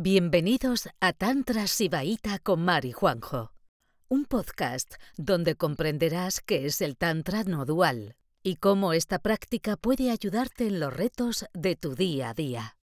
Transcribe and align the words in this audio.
Bienvenidos 0.00 0.88
a 1.00 1.12
Tantra 1.12 1.66
Sibaíta 1.66 2.38
con 2.38 2.64
Mari 2.64 2.92
Juanjo, 2.92 3.50
un 4.08 4.26
podcast 4.26 4.94
donde 5.16 5.56
comprenderás 5.56 6.40
qué 6.40 6.66
es 6.66 6.80
el 6.82 6.96
Tantra 6.96 7.42
no 7.42 7.64
dual 7.64 8.14
y 8.44 8.58
cómo 8.58 8.92
esta 8.92 9.18
práctica 9.18 9.76
puede 9.76 10.12
ayudarte 10.12 10.68
en 10.68 10.78
los 10.78 10.96
retos 10.96 11.46
de 11.52 11.74
tu 11.74 11.96
día 11.96 12.30
a 12.30 12.34
día. 12.34 12.76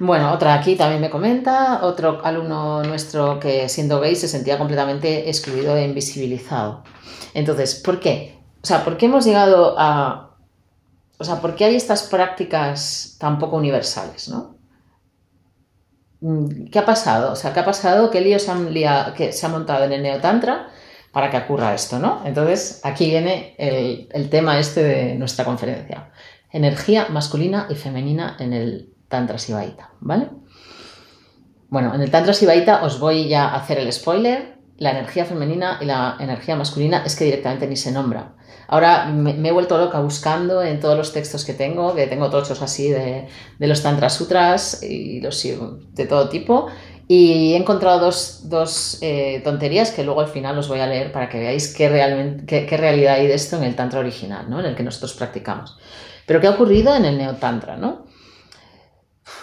Bueno, 0.00 0.32
otra 0.32 0.54
aquí 0.54 0.74
también 0.74 1.00
me 1.00 1.08
comenta, 1.08 1.84
otro 1.84 2.20
alumno 2.24 2.82
nuestro 2.82 3.38
que 3.38 3.68
siendo 3.68 4.00
gay 4.00 4.16
se 4.16 4.26
sentía 4.26 4.58
completamente 4.58 5.28
excluido 5.28 5.76
e 5.76 5.84
invisibilizado. 5.84 6.82
Entonces, 7.32 7.76
¿por 7.76 8.00
qué? 8.00 8.40
O 8.60 8.66
sea, 8.66 8.84
¿por 8.84 8.96
qué 8.96 9.06
hemos 9.06 9.24
llegado 9.24 9.76
a... 9.78 10.36
O 11.16 11.22
sea, 11.22 11.40
¿por 11.40 11.54
qué 11.54 11.66
hay 11.66 11.76
estas 11.76 12.02
prácticas 12.02 13.14
tan 13.20 13.38
poco 13.38 13.56
universales, 13.56 14.28
no? 14.28 14.55
Mm, 16.20 16.66
¿Qué 16.70 16.78
ha 16.78 16.84
pasado? 16.84 17.32
O 17.32 17.36
sea, 17.36 17.52
¿qué 17.52 17.60
ha 17.60 17.64
pasado? 17.64 18.10
¿Qué 18.10 18.20
lío 18.20 18.38
se, 18.38 18.52
que 19.16 19.32
se 19.32 19.46
ha 19.46 19.48
montado 19.48 19.84
en 19.84 19.92
el 19.92 20.02
neotantra 20.02 20.68
para 21.12 21.30
que 21.30 21.38
ocurra 21.38 21.74
esto, 21.74 21.98
no? 21.98 22.22
Entonces, 22.24 22.80
aquí 22.84 23.06
viene 23.06 23.54
el, 23.58 24.28
tema 24.30 24.58
este 24.58 24.82
de 24.82 25.14
nuestra 25.14 25.44
conferencia. 25.44 26.10
Energía 26.50 27.08
masculina 27.10 27.66
y 27.70 27.74
femenina 27.74 28.36
en 28.38 28.52
el 28.52 28.92
Tantra 29.08 29.38
Sibaita, 29.38 29.90
¿vale? 30.00 30.28
Bueno, 31.68 31.94
en 31.94 32.00
el 32.00 32.10
Tantra 32.10 32.32
Sibaita 32.32 32.84
os 32.84 33.00
voy 33.00 33.28
ya 33.28 33.48
a 33.48 33.56
hacer 33.56 33.78
el 33.78 33.92
spoiler. 33.92 34.56
La 34.78 34.90
energía 34.90 35.24
femenina 35.24 35.78
y 35.80 35.86
la 35.86 36.16
energía 36.20 36.54
masculina 36.54 37.02
es 37.04 37.16
que 37.16 37.24
directamente 37.24 37.66
ni 37.66 37.76
se 37.76 37.92
nombra. 37.92 38.34
Ahora 38.68 39.06
me, 39.06 39.48
he 39.48 39.52
vuelto 39.52 39.78
loca 39.78 40.00
buscando 40.00 40.62
en 40.62 40.80
todos 40.80 40.96
los 40.96 41.12
textos 41.12 41.44
que 41.44 41.54
tengo, 41.54 41.94
que 41.94 42.06
tengo 42.06 42.30
tochos 42.30 42.62
así 42.62 42.90
de, 42.90 43.28
los 43.58 43.82
Tantra 43.82 44.10
Sutras 44.10 44.82
y 44.82 45.20
de 45.20 46.06
todo 46.06 46.28
tipo, 46.28 46.66
y 47.08 47.52
he 47.52 47.56
encontrado 47.56 48.00
dos, 48.00 48.98
eh, 49.00 49.40
tonterías 49.44 49.92
que 49.92 50.02
luego 50.02 50.20
al 50.20 50.28
final 50.28 50.58
os 50.58 50.66
voy 50.66 50.80
a 50.80 50.86
leer 50.86 51.12
para 51.12 51.28
que 51.28 51.38
veáis 51.38 51.72
qué, 51.72 51.88
realmente, 51.88 52.66
qué, 52.66 52.76
realidad 52.76 53.14
hay 53.14 53.28
de 53.28 53.34
esto 53.34 53.56
en 53.56 53.62
el 53.62 53.76
Tantra 53.76 54.00
original, 54.00 54.50
¿no? 54.50 54.58
en 54.58 54.66
el 54.66 54.74
que 54.74 54.82
nosotros 54.82 55.14
practicamos. 55.14 55.78
Pero 56.26 56.40
qué 56.40 56.48
ha 56.48 56.50
ocurrido 56.50 56.94
en 56.96 57.04
el 57.04 57.16
Neotantra, 57.18 57.76
¿no? 57.76 58.06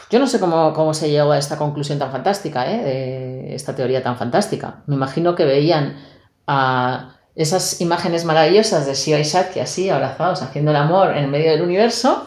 Yo 0.10 0.20
no 0.20 0.28
sé 0.28 0.40
cómo, 0.40 0.74
cómo, 0.74 0.94
se 0.94 1.10
llegó 1.10 1.32
a 1.32 1.38
esta 1.38 1.58
conclusión 1.58 1.98
tan 1.98 2.12
fantástica, 2.12 2.70
¿eh? 2.70 2.84
de 2.84 3.56
esta 3.56 3.74
teoría 3.74 4.04
tan 4.04 4.18
fantástica. 4.18 4.84
Me 4.86 4.96
imagino 4.96 5.34
que 5.34 5.46
veían 5.46 5.98
a 6.46 7.16
esas 7.36 7.82
imágenes 7.82 8.26
maravillosas 8.26 8.86
de 8.86 8.94
Shiva 8.94 9.20
y 9.20 9.24
Shakti 9.24 9.60
así, 9.60 9.90
abrazados, 9.90 10.42
haciendo 10.42 10.72
el 10.72 10.78
amor 10.78 11.18
en 11.18 11.30
medio 11.32 11.52
del 11.52 11.62
universo. 11.62 12.26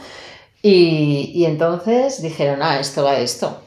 Y, 0.63 1.45
entonces 1.45 2.21
dijeron, 2.23 2.61
ah, 2.63 2.81
esto 2.81 3.05
va 3.05 3.13
de 3.13 3.23
esto. 3.23 3.63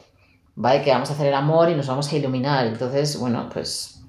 Va 0.62 0.72
de 0.72 0.82
que 0.82 0.90
vamos 0.90 1.08
a 1.10 1.14
hacer 1.14 1.28
el 1.28 1.34
amor 1.34 1.70
y 1.70 1.74
nos 1.74 1.86
vamos 1.86 2.12
a 2.12 2.16
iluminar. 2.16 2.66
Entonces, 2.66 3.18
bueno, 3.18 3.48
pues... 3.52 4.02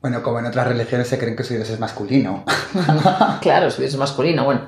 Bueno, 0.00 0.20
como 0.24 0.40
en 0.40 0.46
otras 0.46 0.66
religiones 0.66 1.06
se 1.06 1.18
creen 1.18 1.36
que 1.36 1.44
su 1.44 1.54
Dios 1.54 1.70
es 1.70 1.78
masculino. 1.78 2.44
claro, 3.40 3.70
su 3.70 3.80
Dios 3.80 3.92
es 3.92 3.98
masculino. 3.98 4.44
Bueno, 4.44 4.62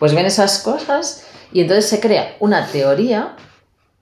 pues 0.00 0.12
ven 0.12 0.26
esas 0.26 0.58
cosas 0.58 1.24
y 1.52 1.60
entonces 1.60 1.88
se 1.88 2.00
crea 2.00 2.34
una 2.40 2.66
teoría 2.66 3.36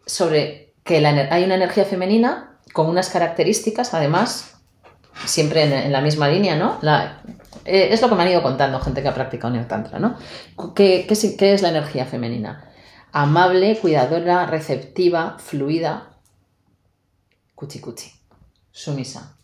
sobre 0.07 0.73
que 0.85 1.05
hay 1.07 1.45
una 1.45 1.57
energía 1.57 1.85
femenina 1.85 2.59
con 2.73 2.87
unas 2.87 3.11
características, 3.11 3.93
además, 3.93 4.55
siempre 5.27 5.85
en, 5.85 5.93
la 5.93 6.01
misma 6.01 6.29
línea, 6.29 6.57
¿no? 6.57 6.79
La, 6.81 7.21
eh, 7.65 7.89
es 7.93 8.01
lo 8.03 8.09
que 8.09 8.15
me 8.15 8.23
han 8.23 8.31
ido 8.31 8.43
contando 8.43 8.81
gente 8.81 9.03
que 9.03 9.09
ha 9.09 9.15
practicado 9.15 9.53
Neotantra, 9.53 9.99
¿no? 9.99 10.17
¿Qué, 10.75 11.07
qué, 11.07 11.53
es 11.53 11.63
la 11.63 11.71
energía 11.71 12.07
femenina? 12.07 12.65
Amable, 13.13 13.79
cuidadora, 13.79 14.47
receptiva, 14.47 15.37
fluida, 15.39 16.11
cuchi 17.55 17.81
cuchi, 17.81 18.13
sumisa. 18.71 19.37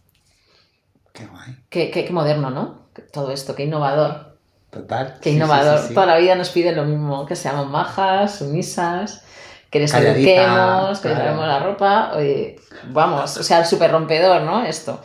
Qué 1.13 1.27
guay. 1.27 1.57
Qué, 1.69 2.09
moderno, 2.11 2.51
¿no? 2.51 2.89
Todo 3.13 3.31
esto, 3.31 3.55
qué 3.55 3.65
innovador. 3.65 4.39
Total. 4.71 5.19
Qué 5.21 5.31
innovador. 5.31 5.89
Toda 5.95 6.07
la 6.07 6.19
vida 6.19 6.35
nos 6.35 6.51
piden 6.51 6.77
lo 6.77 6.85
mismo, 6.85 7.25
que 7.27 7.37
seamos 7.37 7.71
majas, 7.71 8.39
sumisas, 8.39 9.23
que 9.71 9.81
les 9.81 9.95
eduquemos, 9.95 10.99
que 11.01 11.09
les 11.09 11.19
lavemos 11.19 11.47
la 11.47 11.61
ropa. 11.61 12.13
Oye, 12.15 12.57
vamos, 12.91 13.37
o 13.37 13.43
sea, 13.43 13.65
súper 13.65 13.93
rompedor, 13.93 14.43
¿no? 14.43 14.65
Esto 14.65 15.01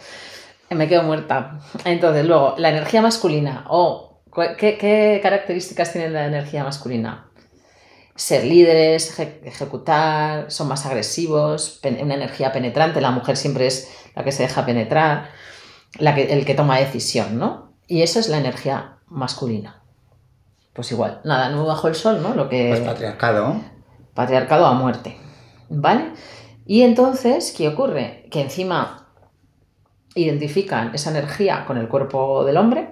me 0.75 0.87
quedo 0.87 1.03
muerta. 1.03 1.59
Entonces, 1.85 2.25
luego, 2.25 2.55
la 2.57 2.69
energía 2.69 3.01
masculina. 3.01 3.65
o 3.69 4.21
¿qué, 4.57 5.19
características 5.21 5.91
tiene 5.91 6.09
la 6.09 6.25
energía 6.25 6.63
masculina? 6.63 7.31
Ser 8.15 8.43
líderes, 8.43 9.17
ejecutar, 9.19 10.51
son 10.51 10.67
más 10.67 10.85
agresivos, 10.85 11.79
una 11.83 12.15
energía 12.15 12.51
penetrante. 12.51 13.01
La 13.01 13.11
mujer 13.11 13.37
siempre 13.37 13.67
es 13.67 13.89
la 14.15 14.23
que 14.23 14.31
se 14.31 14.43
deja 14.43 14.65
penetrar, 14.65 15.29
la 15.97 16.13
que, 16.13 16.33
el 16.33 16.45
que 16.45 16.53
toma 16.53 16.77
decisión, 16.79 17.39
¿no? 17.39 17.73
Y 17.87 18.01
eso 18.01 18.19
es 18.19 18.27
la 18.27 18.37
energía 18.37 18.97
masculina. 19.07 19.81
Pues 20.73 20.91
igual, 20.91 21.21
nada, 21.23 21.49
no 21.49 21.65
bajo 21.65 21.87
el 21.87 21.95
sol, 21.95 22.21
¿no? 22.21 22.35
Lo 22.35 22.49
que... 22.49 22.69
Pues 22.69 22.81
patriarcado. 22.81 23.61
Patriarcado 24.13 24.65
a 24.65 24.73
muerte, 24.73 25.17
¿vale? 25.69 26.11
Y 26.65 26.83
entonces, 26.83 27.53
¿qué 27.57 27.69
ocurre? 27.69 28.27
Que 28.29 28.41
encima 28.41 28.98
identifican 30.15 30.93
esa 30.93 31.11
energía 31.11 31.65
con 31.65 31.77
el 31.77 31.87
cuerpo 31.87 32.43
del 32.43 32.57
hombre, 32.57 32.89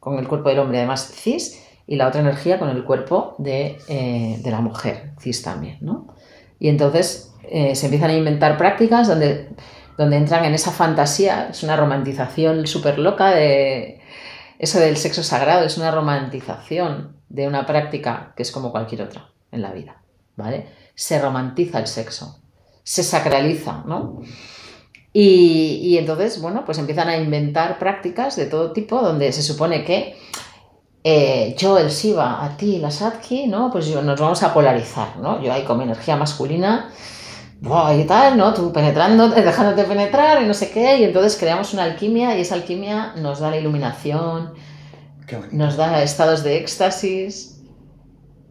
con 0.00 0.18
el 0.18 0.28
cuerpo 0.28 0.48
del 0.48 0.58
hombre 0.58 0.78
además 0.78 1.12
cis, 1.14 1.62
y 1.86 1.96
la 1.96 2.08
otra 2.08 2.20
energía 2.20 2.58
con 2.58 2.68
el 2.68 2.84
cuerpo 2.84 3.34
de, 3.38 3.78
eh, 3.88 4.40
la 4.44 4.60
mujer 4.60 5.12
cis 5.20 5.42
también, 5.42 5.78
¿no? 5.80 6.08
Y 6.58 6.68
entonces 6.68 7.32
eh, 7.44 7.74
se 7.74 7.86
empiezan 7.86 8.10
a 8.10 8.14
inventar 8.14 8.56
prácticas 8.56 9.06
donde, 9.06 9.50
donde 9.96 10.16
entran 10.16 10.44
en 10.44 10.54
esa 10.54 10.72
fantasía, 10.72 11.48
es 11.50 11.62
una 11.62 11.76
romantización 11.76 12.66
súper 12.66 12.98
loca 12.98 13.30
de 13.30 14.00
eso 14.58 14.80
del 14.80 14.96
sexo 14.96 15.22
sagrado, 15.22 15.64
es 15.64 15.76
una 15.76 15.90
romantización 15.90 17.16
de 17.28 17.46
una 17.46 17.66
práctica 17.66 18.32
que 18.36 18.42
es 18.42 18.50
como 18.50 18.72
cualquier 18.72 19.02
otra 19.02 19.30
en 19.52 19.62
la 19.62 19.72
vida, 19.72 20.02
¿vale? 20.36 20.66
Se 20.94 21.20
romantiza 21.20 21.78
el 21.78 21.86
sexo, 21.86 22.40
se 22.82 23.02
sacraliza, 23.02 23.84
¿no? 23.86 24.22
Y, 25.18 25.96
entonces, 25.96 26.42
bueno, 26.42 26.66
pues 26.66 26.76
empiezan 26.76 27.08
a 27.08 27.16
inventar 27.16 27.78
prácticas 27.78 28.36
de 28.36 28.44
todo 28.44 28.72
tipo 28.72 29.00
donde 29.00 29.32
se 29.32 29.42
supone 29.42 29.82
que 29.82 30.14
eh, 31.04 31.54
yo, 31.56 31.78
el 31.78 31.88
Shiva, 31.88 32.44
a 32.44 32.54
ti, 32.58 32.76
la 32.76 32.90
Sadki, 32.90 33.46
¿no? 33.46 33.70
Pues 33.70 33.86
yo, 33.86 34.02
nos 34.02 34.20
vamos 34.20 34.42
a 34.42 34.52
polarizar, 34.52 35.16
¿no? 35.16 35.42
Yo 35.42 35.54
ahí 35.54 35.62
como 35.62 35.80
energía 35.80 36.16
masculina, 36.16 36.90
y 37.62 38.04
tal, 38.04 38.36
¿no? 38.36 38.52
Tú 38.52 38.70
penetrando, 38.74 39.28
dejándote 39.30 39.84
penetrar 39.84 40.42
y 40.42 40.46
no 40.46 40.52
sé 40.52 40.70
qué, 40.70 40.98
y 40.98 41.04
entonces 41.04 41.38
creamos 41.38 41.72
una 41.72 41.84
alquimia 41.84 42.36
y 42.36 42.42
esa 42.42 42.54
alquimia 42.54 43.14
nos 43.16 43.40
da 43.40 43.48
la 43.48 43.56
iluminación, 43.56 44.52
nos 45.50 45.78
da 45.78 46.02
estados 46.02 46.42
de 46.44 46.58
éxtasis 46.58 47.62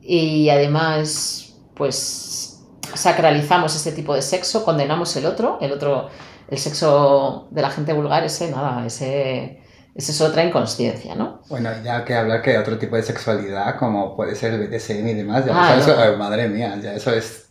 y 0.01 0.49
además, 0.49 1.57
pues 1.75 2.63
sacralizamos 2.95 3.75
ese 3.75 3.91
tipo 3.91 4.15
de 4.15 4.23
sexo, 4.23 4.65
condenamos 4.65 5.15
el 5.15 5.27
otro, 5.27 5.59
el 5.61 5.71
otro 5.71 6.09
el 6.47 6.57
sexo 6.57 7.47
de 7.51 7.61
la 7.61 7.69
gente 7.69 7.93
vulgar, 7.93 8.23
ese 8.23 8.51
nada, 8.51 8.85
ese, 8.85 9.61
es 9.95 10.21
otra 10.21 10.43
inconsciencia, 10.43 11.15
¿no? 11.15 11.41
Bueno, 11.49 11.69
ya 11.83 12.05
que 12.05 12.13
hablar 12.13 12.41
que 12.41 12.57
otro 12.57 12.77
tipo 12.77 12.95
de 12.95 13.03
sexualidad, 13.03 13.77
como 13.77 14.15
puede 14.15 14.35
ser 14.35 14.53
el 14.53 14.67
BDSM 14.67 15.07
y 15.07 15.13
demás, 15.13 15.45
ya 15.45 15.53
ah, 15.55 15.77
eso, 15.77 15.95
madre 16.17 16.47
mía, 16.47 16.77
ya 16.81 16.93
eso 16.93 17.11
es... 17.11 17.43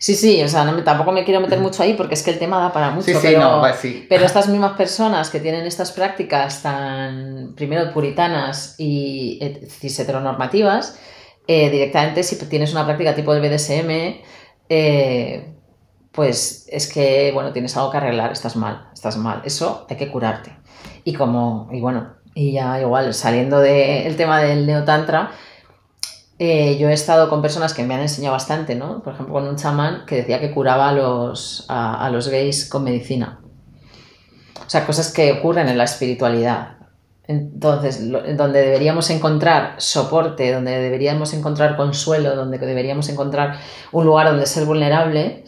Sí, 0.00 0.14
sí, 0.14 0.40
o 0.42 0.48
sea, 0.48 0.64
tampoco 0.84 1.10
me 1.10 1.24
quiero 1.24 1.40
meter 1.40 1.58
mucho 1.58 1.82
ahí 1.82 1.94
porque 1.94 2.14
es 2.14 2.22
que 2.22 2.30
el 2.30 2.38
tema 2.38 2.60
da 2.60 2.72
para 2.72 2.90
mucho, 2.90 3.06
sí, 3.06 3.16
pero, 3.20 3.40
no, 3.40 3.74
sí. 3.74 4.06
pero 4.08 4.24
estas 4.24 4.48
mismas 4.48 4.76
personas 4.76 5.28
que 5.28 5.40
tienen 5.40 5.66
estas 5.66 5.90
prácticas 5.90 6.62
tan, 6.62 7.54
primero, 7.56 7.92
puritanas 7.92 8.76
y 8.78 9.40
cis 9.68 9.98
heteronormativas, 9.98 10.96
eh, 11.48 11.68
directamente 11.70 12.22
si 12.22 12.36
tienes 12.36 12.72
una 12.72 12.84
práctica 12.84 13.12
tipo 13.16 13.34
el 13.34 13.40
BDSM, 13.40 14.20
eh, 14.68 15.57
pues 16.18 16.66
es 16.72 16.92
que, 16.92 17.30
bueno, 17.32 17.52
tienes 17.52 17.76
algo 17.76 17.92
que 17.92 17.98
arreglar, 17.98 18.32
estás 18.32 18.56
mal, 18.56 18.88
estás 18.92 19.16
mal. 19.16 19.40
Eso 19.44 19.86
hay 19.88 19.96
que 19.96 20.10
curarte. 20.10 20.50
Y 21.04 21.14
como, 21.14 21.68
y 21.70 21.80
bueno, 21.80 22.16
y 22.34 22.54
ya 22.54 22.80
igual, 22.80 23.14
saliendo 23.14 23.60
del 23.60 24.16
tema 24.16 24.40
del 24.40 24.66
neotantra, 24.66 25.30
eh, 26.40 26.76
yo 26.76 26.88
he 26.88 26.92
estado 26.92 27.30
con 27.30 27.40
personas 27.40 27.72
que 27.72 27.84
me 27.84 27.94
han 27.94 28.00
enseñado 28.00 28.32
bastante, 28.32 28.74
¿no? 28.74 29.00
Por 29.00 29.12
ejemplo, 29.12 29.32
con 29.32 29.46
un 29.46 29.54
chamán 29.54 30.06
que 30.06 30.16
decía 30.16 30.40
que 30.40 30.50
curaba 30.50 30.88
a 30.88 30.92
los, 30.92 31.66
a, 31.68 32.10
los 32.10 32.26
gays 32.26 32.68
con 32.68 32.82
medicina. 32.82 33.38
O 34.66 34.68
sea, 34.68 34.84
cosas 34.86 35.12
que 35.12 35.30
ocurren 35.34 35.68
en 35.68 35.78
la 35.78 35.84
espiritualidad. 35.84 36.78
Entonces, 37.28 38.10
donde 38.10 38.60
deberíamos 38.60 39.08
encontrar 39.10 39.76
soporte, 39.78 40.52
donde 40.52 40.80
deberíamos 40.80 41.32
encontrar 41.32 41.76
consuelo, 41.76 42.34
donde 42.34 42.58
deberíamos 42.58 43.08
encontrar 43.08 43.60
un 43.92 44.04
lugar 44.04 44.26
donde 44.26 44.46
ser 44.46 44.64
vulnerable, 44.64 45.44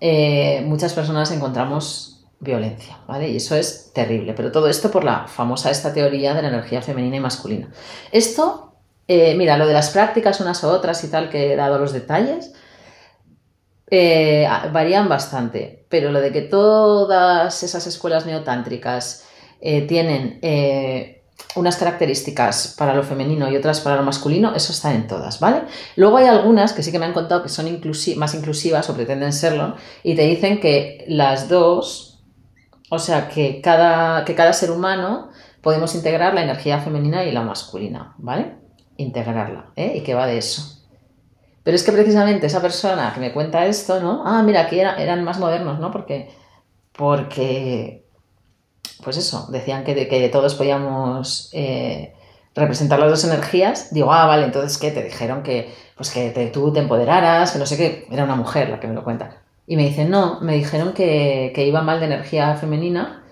eh, 0.00 0.62
muchas 0.66 0.92
personas 0.92 1.30
encontramos 1.30 2.24
violencia, 2.38 2.98
¿vale? 3.06 3.28
Y 3.28 3.36
eso 3.36 3.56
es 3.56 3.92
terrible, 3.94 4.34
pero 4.34 4.52
todo 4.52 4.68
esto 4.68 4.90
por 4.90 5.04
la 5.04 5.26
famosa 5.26 5.70
esta 5.70 5.92
teoría 5.92 6.34
de 6.34 6.42
la 6.42 6.48
energía 6.48 6.82
femenina 6.82 7.16
y 7.16 7.20
masculina. 7.20 7.70
Esto, 8.12 8.74
eh, 9.08 9.34
mira, 9.34 9.56
lo 9.56 9.66
de 9.66 9.72
las 9.72 9.90
prácticas 9.90 10.40
unas 10.40 10.62
u 10.62 10.68
otras 10.68 11.02
y 11.04 11.08
tal, 11.08 11.30
que 11.30 11.52
he 11.52 11.56
dado 11.56 11.78
los 11.78 11.92
detalles, 11.92 12.52
eh, 13.90 14.48
varían 14.72 15.08
bastante, 15.08 15.86
pero 15.88 16.10
lo 16.10 16.20
de 16.20 16.32
que 16.32 16.42
todas 16.42 17.62
esas 17.62 17.86
escuelas 17.86 18.26
neotántricas 18.26 19.24
tienen 19.60 20.38
unas 21.54 21.76
características 21.76 22.74
para 22.78 22.94
lo 22.94 23.02
femenino 23.02 23.50
y 23.50 23.56
otras 23.56 23.80
para 23.80 23.96
lo 23.96 24.02
masculino, 24.02 24.54
eso 24.54 24.72
está 24.72 24.94
en 24.94 25.06
todas, 25.06 25.40
¿vale? 25.40 25.62
Luego 25.96 26.18
hay 26.18 26.26
algunas 26.26 26.72
que 26.72 26.82
sí 26.82 26.92
que 26.92 26.98
me 26.98 27.06
han 27.06 27.12
contado 27.12 27.42
que 27.42 27.48
son 27.48 27.66
más 28.16 28.34
inclusivas 28.34 28.88
o 28.90 28.94
pretenden 28.94 29.32
serlo 29.32 29.76
y 30.02 30.14
te 30.14 30.22
dicen 30.22 30.60
que 30.60 31.04
las 31.08 31.48
dos, 31.48 32.22
o 32.90 32.98
sea, 32.98 33.28
que 33.28 33.60
cada, 33.60 34.24
que 34.24 34.34
cada 34.34 34.52
ser 34.52 34.70
humano 34.70 35.30
podemos 35.62 35.94
integrar 35.94 36.34
la 36.34 36.42
energía 36.42 36.78
femenina 36.78 37.24
y 37.24 37.32
la 37.32 37.42
masculina, 37.42 38.14
¿vale? 38.18 38.54
Integrarla, 38.96 39.72
¿eh? 39.76 39.94
Y 39.96 40.00
que 40.02 40.14
va 40.14 40.26
de 40.26 40.38
eso. 40.38 40.84
Pero 41.64 41.74
es 41.74 41.82
que 41.82 41.92
precisamente 41.92 42.46
esa 42.46 42.62
persona 42.62 43.12
que 43.12 43.20
me 43.20 43.32
cuenta 43.32 43.66
esto, 43.66 44.00
¿no? 44.00 44.22
Ah, 44.24 44.42
mira, 44.42 44.60
aquí 44.62 44.78
eran 44.78 45.24
más 45.24 45.40
modernos, 45.40 45.80
¿no? 45.80 45.90
Porque, 45.90 46.30
porque, 46.92 48.05
pues 49.02 49.16
eso, 49.16 49.48
decían 49.50 49.84
que, 49.84 50.08
que 50.08 50.28
todos 50.28 50.54
podíamos 50.54 51.50
eh, 51.52 52.14
representar 52.54 52.98
las 52.98 53.10
dos 53.10 53.24
energías. 53.24 53.92
Digo, 53.92 54.12
ah, 54.12 54.26
vale, 54.26 54.44
entonces, 54.44 54.78
¿qué? 54.78 54.90
Te 54.90 55.02
dijeron 55.02 55.42
que, 55.42 55.72
pues 55.96 56.10
que 56.10 56.50
tú 56.52 56.72
te 56.72 56.80
empoderaras, 56.80 57.52
que 57.52 57.58
no 57.58 57.66
sé 57.66 57.76
qué. 57.76 58.06
Era 58.10 58.24
una 58.24 58.36
mujer 58.36 58.68
la 58.68 58.80
que 58.80 58.86
me 58.86 58.94
lo 58.94 59.04
cuenta. 59.04 59.42
Y 59.66 59.76
me 59.76 59.84
dicen, 59.84 60.10
no, 60.10 60.40
me 60.40 60.54
dijeron 60.54 60.92
que, 60.92 61.52
que 61.54 61.66
iba 61.66 61.82
mal 61.82 62.00
de 62.00 62.06
energía 62.06 62.56
femenina 62.56 63.22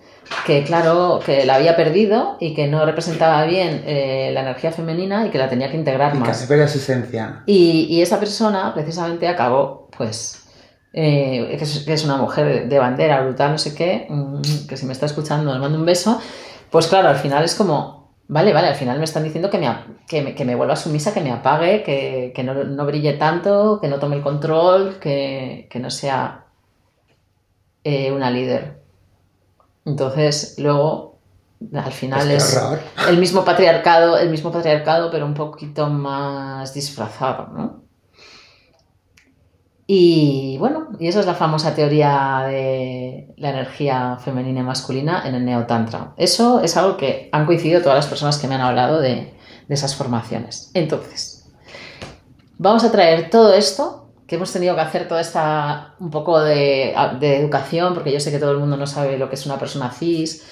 que 0.46 0.64
claro, 0.64 1.20
que 1.24 1.44
la 1.44 1.56
había 1.56 1.76
perdido 1.76 2.36
y 2.40 2.54
que 2.54 2.66
no 2.66 2.84
representaba 2.84 3.44
bien 3.44 3.82
eh, 3.86 4.30
la 4.32 4.42
energía 4.42 4.72
femenina 4.72 5.26
y 5.26 5.30
que 5.30 5.38
la 5.38 5.48
tenía 5.48 5.70
que 5.70 5.76
integrar 5.76 6.14
y 6.14 6.18
más. 6.18 6.28
Casi 6.28 6.46
pierde 6.46 6.68
su 6.68 6.78
esencia. 6.78 7.42
Y, 7.46 7.86
y, 7.90 8.02
esa 8.02 8.18
persona 8.18 8.72
precisamente 8.74 9.28
acabó, 9.28 9.88
pues, 9.96 10.43
eh, 10.96 11.56
que, 11.58 11.92
es, 11.92 12.04
una 12.04 12.16
mujer 12.16 12.68
de 12.68 12.78
bandera 12.78 13.20
brutal, 13.22 13.50
no 13.50 13.58
sé 13.58 13.74
qué, 13.74 14.06
mm, 14.08 14.68
que 14.68 14.76
si 14.76 14.86
me 14.86 14.92
está 14.92 15.06
escuchando 15.06 15.52
le 15.52 15.58
mando 15.58 15.76
un 15.76 15.84
beso, 15.84 16.20
pues 16.70 16.86
claro, 16.86 17.08
al 17.08 17.16
final 17.16 17.44
es 17.44 17.56
como, 17.56 18.14
vale, 18.28 18.52
vale, 18.52 18.68
al 18.68 18.76
final 18.76 18.98
me 18.98 19.04
están 19.04 19.24
diciendo 19.24 19.50
que 19.50 19.58
me, 19.58 19.68
que 20.06 20.22
me, 20.22 20.34
que 20.36 20.44
me 20.44 20.54
vuelva 20.54 20.76
sumisa, 20.76 21.12
que 21.12 21.20
me 21.20 21.32
apague, 21.32 21.82
que, 21.82 22.32
que 22.34 22.44
no, 22.44 22.54
no, 22.54 22.86
brille 22.86 23.14
tanto, 23.14 23.80
que 23.80 23.88
no 23.88 23.98
tome 23.98 24.16
el 24.16 24.22
control, 24.22 24.98
que, 25.00 25.66
que 25.68 25.80
no 25.80 25.90
sea 25.90 26.44
eh, 27.82 28.12
una 28.12 28.30
líder. 28.30 28.82
Entonces, 29.84 30.54
luego, 30.58 31.18
al 31.74 31.92
final 31.92 32.30
es, 32.30 32.60
el 33.08 33.18
mismo 33.18 33.44
patriarcado, 33.44 34.16
el 34.16 34.30
mismo 34.30 34.52
patriarcado, 34.52 35.10
pero 35.10 35.26
un 35.26 35.34
poquito 35.34 35.88
más 35.90 36.72
disfrazado, 36.72 37.48
¿no? 37.48 37.83
Y 39.86 40.56
bueno, 40.58 40.88
y 40.98 41.08
esa 41.08 41.20
es 41.20 41.26
la 41.26 41.34
famosa 41.34 41.74
teoría 41.74 42.44
de 42.48 43.34
la 43.36 43.50
energía 43.50 44.16
femenina 44.16 44.60
y 44.60 44.62
masculina 44.62 45.22
en 45.26 45.34
el 45.34 45.44
neotantra. 45.44 46.14
Eso 46.16 46.60
es 46.60 46.76
algo 46.76 46.96
que 46.96 47.28
han 47.32 47.44
coincidido 47.44 47.82
todas 47.82 47.96
las 47.96 48.06
personas 48.06 48.38
que 48.38 48.48
me 48.48 48.54
han 48.54 48.62
hablado 48.62 49.00
de, 49.00 49.34
de 49.68 49.74
esas 49.74 49.94
formaciones. 49.94 50.70
Entonces, 50.72 51.50
vamos 52.56 52.84
a 52.84 52.92
traer 52.92 53.28
todo 53.28 53.52
esto 53.52 54.04
que 54.26 54.36
hemos 54.36 54.52
tenido 54.52 54.74
que 54.74 54.80
hacer 54.80 55.06
toda 55.06 55.20
esta 55.20 55.94
un 56.00 56.10
poco 56.10 56.40
de, 56.40 56.94
educación, 57.20 57.94
porque 57.94 58.12
yo 58.12 58.20
sé 58.20 58.30
que 58.30 58.38
todo 58.38 58.52
el 58.52 58.58
mundo 58.58 58.76
no 58.76 58.86
sabe 58.86 59.18
lo 59.18 59.28
que 59.28 59.34
es 59.34 59.44
una 59.46 59.58
persona 59.58 59.90
cis, 59.90 60.44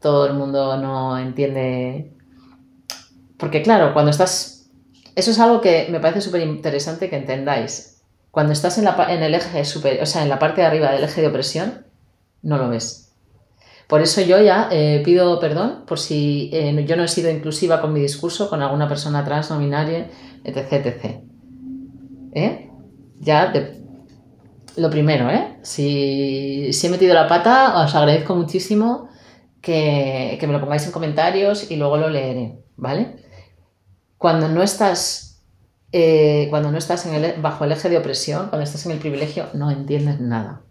todo 0.00 0.26
el 0.26 0.34
mundo 0.34 0.76
no 0.78 1.18
entiende. 1.18 2.12
Porque 3.36 3.62
claro, 3.62 3.92
cuando 3.92 4.10
estás. 4.10 4.70
Eso 5.14 5.30
es 5.30 5.38
algo 5.38 5.60
que 5.60 5.88
me 5.90 6.00
parece 6.00 6.20
súper 6.20 6.42
interesante 6.42 7.10
que 7.10 7.16
entendáis. 7.16 7.89
Cuando 8.30 8.52
estás 8.52 8.78
en, 8.78 8.84
la, 8.84 8.92
el 9.08 9.34
eje 9.34 9.64
superior, 9.64 10.02
o 10.02 10.06
sea, 10.06 10.22
en 10.22 10.28
la 10.28 10.38
parte 10.38 10.60
de 10.60 10.66
arriba 10.66 10.92
del 10.92 11.04
eje 11.04 11.20
de 11.20 11.28
opresión, 11.28 11.86
no 12.42 12.58
lo 12.58 12.68
ves. 12.68 13.12
Por 13.88 14.00
eso 14.02 14.20
yo 14.20 14.40
ya 14.40 14.68
eh, 14.70 15.02
pido 15.04 15.40
perdón 15.40 15.84
por 15.86 15.98
si 15.98 16.48
eh, 16.52 16.84
yo 16.86 16.96
no 16.96 17.02
he 17.02 17.08
sido 17.08 17.28
inclusiva 17.28 17.80
con 17.80 17.92
mi 17.92 18.00
discurso 18.00 18.48
con 18.48 18.62
alguna 18.62 18.88
persona 18.88 19.24
trans, 19.24 19.50
no 19.50 19.58
binaria, 19.58 20.08
etc. 20.44 20.72
etc. 20.72 21.20
¿Eh? 22.32 22.70
ya 23.20 23.52
lo 24.76 24.90
primero, 24.90 25.30
¿eh? 25.30 25.58
Si, 25.62 26.70
he 26.70 26.88
metido 26.88 27.14
la 27.14 27.28
pata, 27.28 27.82
os 27.84 27.94
agradezco 27.94 28.34
muchísimo 28.34 29.08
que, 29.60 30.38
me 30.40 30.52
lo 30.52 30.60
pongáis 30.60 30.86
en 30.86 30.92
comentarios 30.92 31.70
y 31.70 31.76
luego 31.76 31.98
lo 31.98 32.08
leeré, 32.08 32.58
¿vale? 32.76 33.16
Cuando 34.16 34.48
no 34.48 34.62
estás, 34.62 35.29
eh, 35.92 36.46
cuando 36.50 36.70
no 36.70 36.78
estás 36.78 37.06
en 37.06 37.14
el, 37.14 37.40
bajo 37.40 37.64
el 37.64 37.72
eje 37.72 37.88
de 37.88 37.98
opresión, 37.98 38.48
cuando 38.48 38.64
estás 38.64 38.86
en 38.86 38.92
el 38.92 38.98
privilegio, 38.98 39.46
no 39.54 39.70
entiendes 39.70 40.20
nada. 40.20 40.62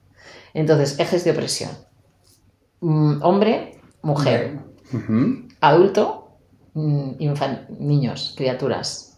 Entonces, 0.53 0.99
ejes 0.99 1.23
de 1.23 1.31
opresión. 1.31 1.71
Mm, 2.81 3.21
hombre, 3.21 3.81
mujer, 4.01 4.59
adulto, 5.59 6.37
mm, 6.73 7.11
niños, 7.79 8.33
criaturas. 8.37 9.17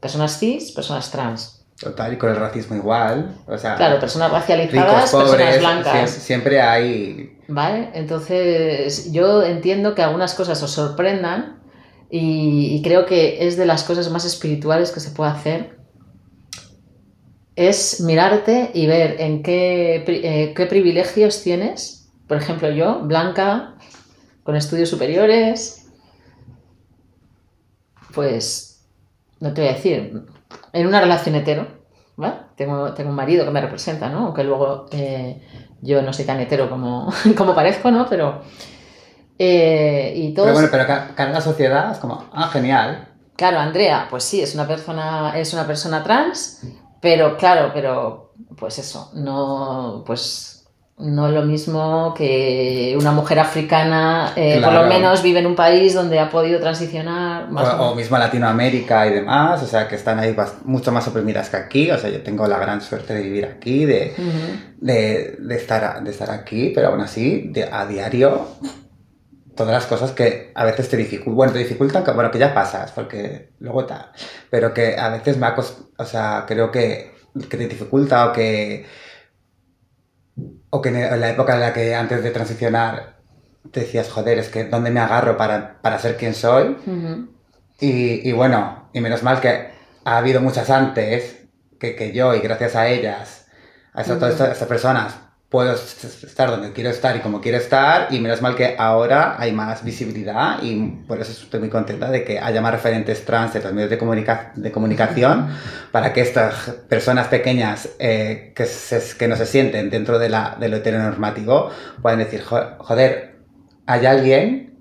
Personas 0.00 0.38
cis, 0.38 0.72
personas 0.72 1.10
trans 1.10 1.62
Total, 1.82 2.12
y 2.12 2.16
con 2.16 2.30
el 2.30 2.36
racismo 2.36 2.76
igual. 2.76 3.34
O 3.46 3.58
sea, 3.58 3.74
claro, 3.74 3.98
personas 3.98 4.30
racializadas, 4.30 5.10
personas 5.10 5.58
blancas. 5.58 6.10
Siempre, 6.10 6.60
hay. 6.60 7.40
Vale, 7.48 7.90
entonces 7.94 9.12
yo 9.12 9.42
entiendo 9.42 9.94
que 9.96 10.02
algunas 10.02 10.34
cosas 10.34 10.62
os 10.62 10.70
sorprendan 10.70 11.61
y, 12.14 12.82
creo 12.82 13.06
que 13.06 13.46
es 13.46 13.56
de 13.56 13.64
las 13.64 13.84
cosas 13.84 14.10
más 14.10 14.26
espirituales 14.26 14.92
que 14.92 15.00
se 15.00 15.12
puede 15.12 15.30
hacer. 15.30 15.78
Es 17.56 18.02
mirarte 18.02 18.70
y 18.74 18.86
ver 18.86 19.18
en 19.18 19.42
qué, 19.42 20.04
eh, 20.06 20.52
qué 20.54 20.66
privilegios 20.66 21.42
tienes. 21.42 22.12
Por 22.28 22.36
ejemplo, 22.36 22.70
yo, 22.70 23.00
blanca, 23.00 23.76
con 24.42 24.56
estudios 24.56 24.90
superiores, 24.90 25.90
pues 28.12 28.86
no 29.40 29.54
te 29.54 29.62
voy 29.62 29.70
a 29.70 29.74
decir, 29.74 30.26
en 30.74 30.86
una 30.86 31.00
relación 31.00 31.34
hetero, 31.34 31.66
¿vale? 32.16 32.34
Tengo, 32.56 32.92
tengo 32.92 33.08
un 33.08 33.16
marido 33.16 33.46
que 33.46 33.52
me 33.52 33.62
representa, 33.62 34.10
¿no? 34.10 34.26
Aunque 34.26 34.44
luego 34.44 34.84
eh, 34.92 35.40
yo 35.80 36.02
no 36.02 36.12
soy 36.12 36.26
tan 36.26 36.40
hetero 36.40 36.68
como, 36.68 37.10
como 37.38 37.54
parezco, 37.54 37.90
¿no? 37.90 38.06
Pero... 38.06 38.42
Eh, 39.38 40.12
y 40.16 40.34
todos... 40.34 40.48
Pero 40.48 40.70
bueno, 40.70 41.08
pero 41.16 41.32
la 41.32 41.40
sociedad 41.40 41.92
es 41.92 41.98
como, 41.98 42.28
ah, 42.32 42.48
genial. 42.52 43.08
Claro, 43.36 43.58
Andrea, 43.58 44.06
pues 44.08 44.24
sí, 44.24 44.40
es 44.40 44.54
una 44.54 44.68
persona, 44.68 45.32
es 45.36 45.52
una 45.52 45.66
persona 45.66 46.02
trans, 46.02 46.60
pero 47.00 47.36
claro, 47.36 47.70
pero 47.74 48.34
pues 48.56 48.78
eso, 48.78 49.10
no, 49.14 50.04
pues 50.06 50.52
no 50.98 51.26
es 51.26 51.34
lo 51.34 51.42
mismo 51.42 52.14
que 52.16 52.96
una 52.98 53.10
mujer 53.10 53.40
africana, 53.40 54.32
eh, 54.36 54.60
por 54.62 54.72
lo 54.72 54.86
menos 54.86 55.22
vive 55.22 55.40
en 55.40 55.46
un 55.46 55.56
país 55.56 55.94
donde 55.94 56.20
ha 56.20 56.30
podido 56.30 56.60
transicionar. 56.60 57.48
o, 57.50 57.94
mismo 57.94 58.18
Latinoamérica 58.18 59.06
y 59.08 59.10
demás, 59.10 59.62
o 59.62 59.66
sea, 59.66 59.88
que 59.88 59.96
están 59.96 60.20
ahí 60.20 60.36
mucho 60.64 60.92
más 60.92 61.08
oprimidas 61.08 61.48
que 61.48 61.56
aquí. 61.56 61.90
O 61.90 61.98
sea, 61.98 62.10
yo 62.10 62.22
tengo 62.22 62.46
la 62.46 62.58
gran 62.58 62.80
suerte 62.80 63.14
de 63.14 63.22
vivir 63.22 63.46
aquí, 63.46 63.84
de, 63.84 64.14
de, 64.78 65.54
estar, 65.56 66.02
de 66.04 66.10
estar 66.10 66.30
aquí, 66.30 66.70
pero 66.74 66.88
aún 66.88 67.00
así, 67.00 67.52
a 67.72 67.86
diario, 67.86 68.46
todas 69.64 69.82
las 69.82 69.86
cosas 69.86 70.12
que 70.12 70.52
a 70.54 70.64
veces 70.64 70.88
te 70.88 70.96
dificultan, 70.96 71.34
bueno, 71.34 71.52
te 71.52 71.58
dificultan, 71.60 72.04
bueno, 72.14 72.30
que 72.30 72.38
ya 72.38 72.54
pasas, 72.54 72.92
porque 72.92 73.52
luego 73.58 73.82
está, 73.82 74.12
pero 74.50 74.72
que 74.72 74.96
a 74.96 75.08
veces 75.08 75.36
me 75.36 75.46
ha 75.46 75.56
o 75.98 76.04
sea, 76.04 76.44
creo 76.46 76.70
que, 76.70 77.14
que 77.48 77.56
te 77.56 77.68
dificulta 77.68 78.28
o 78.28 78.32
que 78.32 78.86
o 80.70 80.80
que 80.80 80.88
en 80.88 81.20
la 81.20 81.30
época 81.30 81.54
en 81.54 81.60
la 81.60 81.72
que 81.72 81.94
antes 81.94 82.22
de 82.22 82.30
transicionar 82.30 83.20
te 83.70 83.80
decías, 83.80 84.10
joder, 84.10 84.38
es 84.38 84.48
que 84.48 84.64
¿dónde 84.64 84.90
me 84.90 85.00
agarro 85.00 85.36
para, 85.36 85.80
para 85.80 85.98
ser 85.98 86.16
quien 86.16 86.34
soy? 86.34 86.76
y, 87.80 88.28
y, 88.28 88.32
bueno, 88.32 88.88
y 88.92 89.00
menos 89.00 89.22
mal 89.22 89.40
que 89.40 89.70
ha 90.04 90.16
habido 90.16 90.40
muchas 90.40 90.70
antes 90.70 91.44
que, 91.78 91.94
que 91.94 92.12
yo 92.12 92.34
y 92.34 92.40
gracias 92.40 92.76
a 92.76 92.88
ellas, 92.88 93.46
a 93.92 94.02
todas 94.04 94.40
estas 94.40 94.68
personas, 94.68 95.16
puedo 95.52 95.74
estar 95.74 96.50
donde 96.50 96.72
quiero 96.72 96.88
estar 96.88 97.14
y 97.14 97.20
como 97.20 97.42
quiero 97.42 97.58
estar 97.58 98.08
y 98.10 98.20
menos 98.20 98.40
mal 98.40 98.56
que 98.56 98.74
ahora 98.78 99.36
hay 99.38 99.52
más 99.52 99.84
visibilidad 99.84 100.62
y 100.62 101.04
por 101.06 101.20
eso 101.20 101.30
estoy 101.30 101.60
muy 101.60 101.68
contenta 101.68 102.10
de 102.10 102.24
que 102.24 102.38
haya 102.38 102.62
más 102.62 102.72
referentes 102.72 103.22
trans 103.26 103.54
en 103.54 103.62
los 103.62 103.72
medios 103.74 103.90
de, 103.90 103.96
de 104.56 104.72
comunicación 104.72 105.48
para 105.92 106.14
que 106.14 106.22
estas 106.22 106.70
personas 106.88 107.28
pequeñas 107.28 107.90
eh, 107.98 108.54
que, 108.56 108.66
que 109.18 109.28
no 109.28 109.36
se 109.36 109.44
sienten 109.44 109.90
dentro 109.90 110.18
de, 110.18 110.30
la, 110.30 110.56
de 110.58 110.70
lo 110.70 110.78
heteronormativo 110.78 111.68
puedan 112.00 112.20
decir, 112.20 112.42
joder, 112.42 113.36
hay 113.84 114.06
alguien 114.06 114.78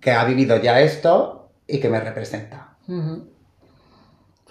que 0.00 0.12
ha 0.12 0.24
vivido 0.24 0.56
ya 0.56 0.80
esto 0.80 1.50
y 1.66 1.80
que 1.80 1.90
me 1.90 2.00
representa. 2.00 2.78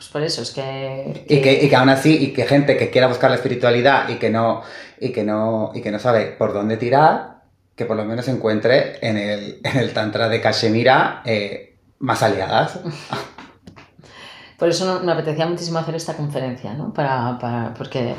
Pues 0.04 0.12
por 0.12 0.24
eso 0.24 0.42
es 0.42 0.52
que, 0.52 1.26
Y, 1.30 1.42
que, 1.42 1.64
y 1.64 1.70
que 1.70 1.76
aún 1.78 1.88
así, 1.88 2.18
y 2.22 2.34
que 2.34 2.46
gente 2.46 2.76
que 2.76 2.90
quiera 2.90 3.08
buscar 3.08 3.30
la 3.30 3.38
espiritualidad 3.38 4.10
y 4.10 4.16
que 4.16 4.30
no, 4.30 4.62
y 5.00 5.14
que 5.14 5.24
no, 5.24 5.72
y 5.74 5.82
que 5.82 5.92
no 5.92 6.00
sabe 6.00 6.36
por 6.38 6.52
dónde 6.52 6.76
tirar, 6.76 7.44
que 7.74 7.86
por 7.86 7.96
lo 7.96 8.04
menos 8.04 8.28
encuentre 8.28 8.98
en 9.02 9.18
el, 9.18 9.62
en 9.64 9.78
el 9.78 9.94
Tantra 9.94 10.28
de 10.28 10.42
Kashemira 10.42 11.22
eh, 11.24 11.78
más 12.00 12.22
aliadas. 12.22 12.80
Por 14.60 14.70
eso 14.70 15.02
me 15.04 15.12
apetecía 15.12 15.46
muchísimo 15.46 15.80
hacer 15.80 15.96
esta 15.96 16.16
conferencia, 16.16 16.74
¿no? 16.74 16.94
Para, 16.94 17.38
para 17.40 17.74
porque 17.74 18.14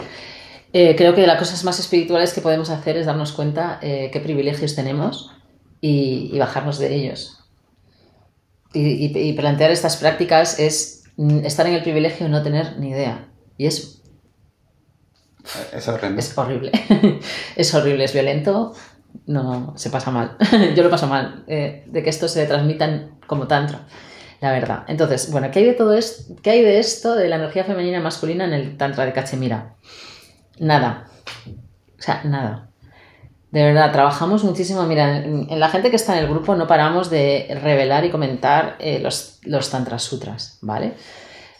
eh, 0.73 0.95
creo 0.97 1.14
que 1.14 1.23
de 1.23 1.26
las 1.26 1.38
cosas 1.38 1.64
más 1.64 1.79
espirituales 1.79 2.35
que 2.35 2.43
podemos 2.43 2.69
hacer 2.69 2.97
es 2.97 3.07
darnos 3.07 3.33
cuenta 3.33 3.79
eh, 3.81 4.11
qué 4.12 4.21
privilegios 4.21 4.75
tenemos 4.75 5.31
y, 5.81 6.37
bajarnos 6.38 6.79
de 6.79 6.95
ellos. 6.95 7.38
Y, 8.75 9.33
plantear 9.35 9.71
estas 9.71 9.97
prácticas 9.97 10.59
es 10.59 11.03
estar 11.44 11.66
en 11.66 11.75
el 11.75 11.83
privilegio 11.83 12.26
de 12.26 12.33
no 12.33 12.42
tener 12.42 12.78
ni 12.78 12.90
idea. 12.90 13.28
Y 13.56 13.66
es... 13.66 14.02
Es 15.73 15.88
horrible. 15.88 16.18
Es 16.18 16.38
horrible. 16.38 16.73
es 17.56 17.75
horrible, 17.75 18.04
es 18.04 18.12
violento. 18.12 18.73
No, 19.26 19.75
se 19.76 19.90
pasa 19.90 20.11
mal. 20.11 20.37
Yo 20.75 20.83
lo 20.83 20.90
paso 20.90 21.06
mal. 21.06 21.44
Eh, 21.47 21.85
de 21.87 22.02
que 22.02 22.11
esto 22.11 22.28
se 22.28 22.47
transmita 22.47 23.09
como 23.26 23.47
tantra 23.47 23.87
la 24.44 24.52
verdad. 24.52 24.85
Entonces, 24.88 25.30
bueno, 25.30 25.50
¿qué 25.50 25.61
hay 25.61 25.64
de 25.64 25.73
todo 25.73 25.94
esto? 25.94 26.35
¿Qué 26.42 26.50
hay 26.50 26.61
de 26.61 26.78
esto 26.78 27.14
de 27.14 27.28
la 27.28 27.37
energía 27.37 27.64
femenina 27.64 27.97
y 27.97 28.02
masculina 28.02 28.44
en 28.44 28.52
el 28.52 28.76
Tantra 28.76 29.06
de 29.06 29.14
Cachemira? 29.14 29.76
Nada. 30.59 31.06
O 31.99 32.02
sea, 32.02 32.23
nada. 32.25 32.68
De 33.54 33.62
verdad, 33.62 33.92
trabajamos 33.92 34.42
muchísimo. 34.42 34.82
Mira, 34.82 35.18
en, 35.18 35.61
la 35.61 35.68
gente 35.68 35.88
que 35.88 35.94
está 35.94 36.18
en 36.18 36.25
el 36.25 36.28
grupo 36.28 36.56
no 36.56 36.66
paramos 36.66 37.08
de 37.08 37.56
revelar 37.62 38.04
y 38.04 38.11
comentar 38.11 38.75
eh, 38.80 38.99
los, 38.99 39.38
los 39.44 39.70
Sutras, 39.99 40.58
¿vale? 40.61 40.94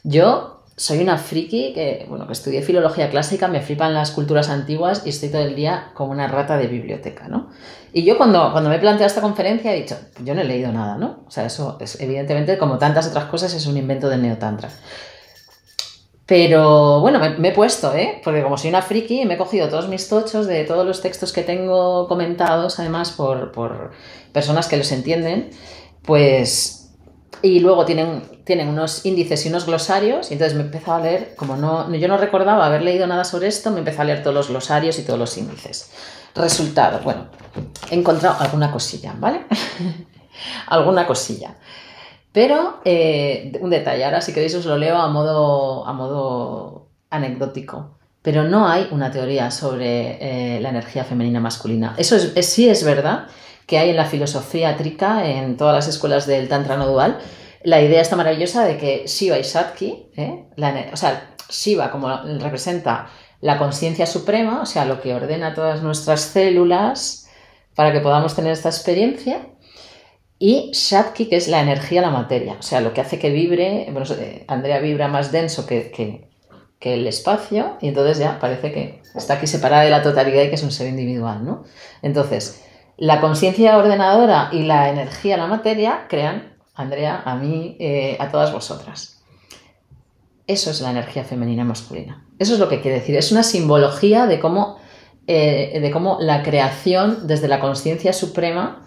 Yo 0.02 0.64
soy 0.76 0.98
una 0.98 1.18
friki 1.18 1.72
que, 1.72 2.04
bueno, 2.08 2.26
que 2.26 2.32
estudié 2.32 2.62
filología 2.62 3.10
clásica, 3.10 3.46
me 3.46 3.60
flipan 3.60 3.94
las 3.94 4.10
culturas 4.10 4.48
antiguas 4.48 5.02
y 5.06 5.10
estoy 5.10 5.28
todo 5.28 5.42
el 5.42 5.54
día 5.54 5.92
como 5.94 6.10
una 6.10 6.26
rata 6.26 6.56
de 6.56 6.66
biblioteca, 6.66 7.28
¿no? 7.28 7.50
Y 7.92 8.02
yo 8.02 8.18
cuando, 8.18 8.50
cuando 8.50 8.70
me 8.70 8.76
he 8.76 8.80
planteado 8.80 9.06
esta 9.06 9.20
conferencia 9.20 9.72
he 9.72 9.80
dicho, 9.80 9.96
yo 10.24 10.34
no 10.34 10.40
he 10.40 10.44
leído 10.44 10.72
nada, 10.72 10.96
¿no? 10.96 11.20
O 11.28 11.30
sea, 11.30 11.46
eso 11.46 11.78
es 11.80 12.00
evidentemente, 12.00 12.58
como 12.58 12.76
tantas 12.76 13.06
otras 13.06 13.26
cosas, 13.26 13.54
es 13.54 13.66
un 13.68 13.76
invento 13.76 14.08
del 14.08 14.20
neotantra. 14.20 14.68
Pero 16.26 17.00
bueno, 17.00 17.21
me, 17.38 17.49
he 17.49 17.52
puesto, 17.52 17.95
¿eh? 17.95 18.21
Porque 18.25 18.43
como 18.43 18.57
soy 18.57 18.71
una 18.71 18.81
friki, 18.81 19.26
me 19.26 19.35
he 19.35 19.37
cogido 19.37 19.69
todos 19.69 19.88
mis 19.88 20.09
tochos 20.09 20.47
de 20.47 20.64
todos 20.64 20.87
los 20.87 21.02
textos 21.02 21.33
que 21.33 21.43
tengo 21.43 22.09
comentados, 22.09 22.78
además 22.78 23.11
por, 23.11 23.52
por 23.52 23.93
personas 24.33 24.66
que 24.66 24.78
los 24.78 24.90
entienden, 24.90 25.50
pues 26.02 26.85
y 27.45 27.61
luego 27.61 27.85
tienen, 27.85 28.23
tienen 28.45 28.69
unos 28.69 29.04
índices 29.04 29.45
y 29.45 29.50
unos 29.50 29.66
glosarios, 29.66 30.31
y 30.31 30.35
entonces 30.35 30.57
me 30.57 30.62
empezó 30.64 30.95
a 30.95 31.00
leer, 31.00 31.35
como 31.37 31.57
no, 31.57 31.95
yo 31.95 32.09
no 32.09 32.16
recordaba 32.16 32.64
haber 32.64 32.81
leído 32.81 33.07
nada 33.07 33.25
sobre 33.25 33.49
esto, 33.49 33.71
me 33.71 33.81
empezó 33.81 34.00
a 34.00 34.04
leer 34.04 34.23
todos 34.23 34.35
los 34.35 34.49
glosarios 34.49 34.99
y 34.99 35.02
todos 35.02 35.19
los 35.19 35.37
índices. 35.37 35.90
Resultado, 36.35 37.00
bueno, 37.00 37.26
he 37.90 37.97
encontrado 37.97 38.40
alguna 38.40 38.73
cosilla, 38.73 39.14
¿vale? 39.19 39.43
alguna 40.69 41.07
cosilla. 41.07 41.54
Pero 42.34 42.80
eh, 42.84 43.52
un 43.60 43.70
detalle, 43.70 44.04
ahora 44.04 44.20
si 44.20 44.32
queréis 44.32 44.56
os 44.56 44.66
lo 44.66 44.76
leo 44.76 44.96
a 44.96 45.06
modo, 45.06 45.86
a 45.86 45.92
modo 45.92 46.88
anecdótico. 47.08 47.96
Pero 48.22 48.42
no 48.42 48.66
hay 48.66 48.88
una 48.90 49.12
teoría 49.12 49.52
sobre 49.52 50.18
eh, 50.56 50.60
la 50.60 50.70
energía 50.70 51.04
femenina 51.04 51.38
masculina. 51.38 51.94
Eso 51.96 52.16
es, 52.16 52.46
sí 52.46 52.68
es 52.68 52.82
verdad 52.82 53.28
que 53.68 53.78
hay 53.78 53.90
en 53.90 53.96
la 53.96 54.06
filosofía 54.06 54.76
trica, 54.76 55.24
en 55.30 55.56
todas 55.56 55.76
las 55.76 55.86
escuelas 55.86 56.26
del 56.26 56.48
Tantra 56.48 56.76
no 56.76 56.88
dual, 56.88 57.18
la 57.62 57.80
idea 57.80 58.02
está 58.02 58.16
maravillosa 58.16 58.64
de 58.64 58.78
que 58.78 59.06
Shiva 59.06 59.38
y 59.38 59.44
Satki, 59.44 60.10
¿eh? 60.16 60.44
o 60.92 60.96
sea, 60.96 61.36
Shiva 61.48 61.92
como 61.92 62.08
representa 62.40 63.10
la 63.42 63.58
conciencia 63.58 64.06
suprema, 64.06 64.60
o 64.62 64.66
sea, 64.66 64.84
lo 64.86 65.00
que 65.00 65.14
ordena 65.14 65.54
todas 65.54 65.84
nuestras 65.84 66.22
células 66.22 67.28
para 67.76 67.92
que 67.92 68.00
podamos 68.00 68.34
tener 68.34 68.52
esta 68.52 68.70
experiencia, 68.70 69.46
y 70.38 70.72
Satki, 70.74 71.26
que 71.26 71.36
es 71.36 71.48
la 71.48 71.60
energía, 71.60 72.02
la 72.02 72.10
materia, 72.10 72.56
o 72.58 72.62
sea, 72.62 72.80
lo 72.80 72.92
que 72.92 73.00
hace 73.00 73.18
que 73.18 73.30
vibre, 73.30 73.88
bueno, 73.92 74.06
eh, 74.18 74.44
Andrea 74.48 74.80
vibra 74.80 75.08
más 75.08 75.32
denso 75.32 75.66
que, 75.66 75.90
que, 75.90 76.28
que 76.78 76.94
el 76.94 77.06
espacio, 77.06 77.76
y 77.80 77.88
entonces 77.88 78.18
ya 78.18 78.38
parece 78.40 78.72
que 78.72 79.00
está 79.14 79.34
aquí 79.34 79.46
separada 79.46 79.84
de 79.84 79.90
la 79.90 80.02
totalidad 80.02 80.42
y 80.42 80.48
que 80.48 80.56
es 80.56 80.62
un 80.62 80.72
ser 80.72 80.88
individual, 80.88 81.44
¿no? 81.44 81.64
Entonces, 82.02 82.64
la 82.96 83.20
conciencia 83.20 83.76
ordenadora 83.76 84.50
y 84.52 84.64
la 84.64 84.90
energía, 84.90 85.36
la 85.36 85.46
materia, 85.46 86.06
crean, 86.08 86.54
Andrea, 86.74 87.22
a 87.24 87.36
mí, 87.36 87.76
eh, 87.78 88.16
a 88.18 88.30
todas 88.30 88.52
vosotras. 88.52 89.22
Eso 90.46 90.70
es 90.70 90.80
la 90.80 90.90
energía 90.90 91.24
femenina 91.24 91.62
y 91.62 91.66
masculina. 91.66 92.26
Eso 92.38 92.54
es 92.54 92.60
lo 92.60 92.68
que 92.68 92.80
quiere 92.80 92.98
decir. 92.98 93.16
Es 93.16 93.32
una 93.32 93.42
simbología 93.42 94.26
de 94.26 94.40
cómo, 94.40 94.78
eh, 95.26 95.78
de 95.80 95.90
cómo 95.90 96.18
la 96.20 96.42
creación 96.42 97.26
desde 97.26 97.48
la 97.48 97.60
conciencia 97.60 98.12
suprema, 98.12 98.84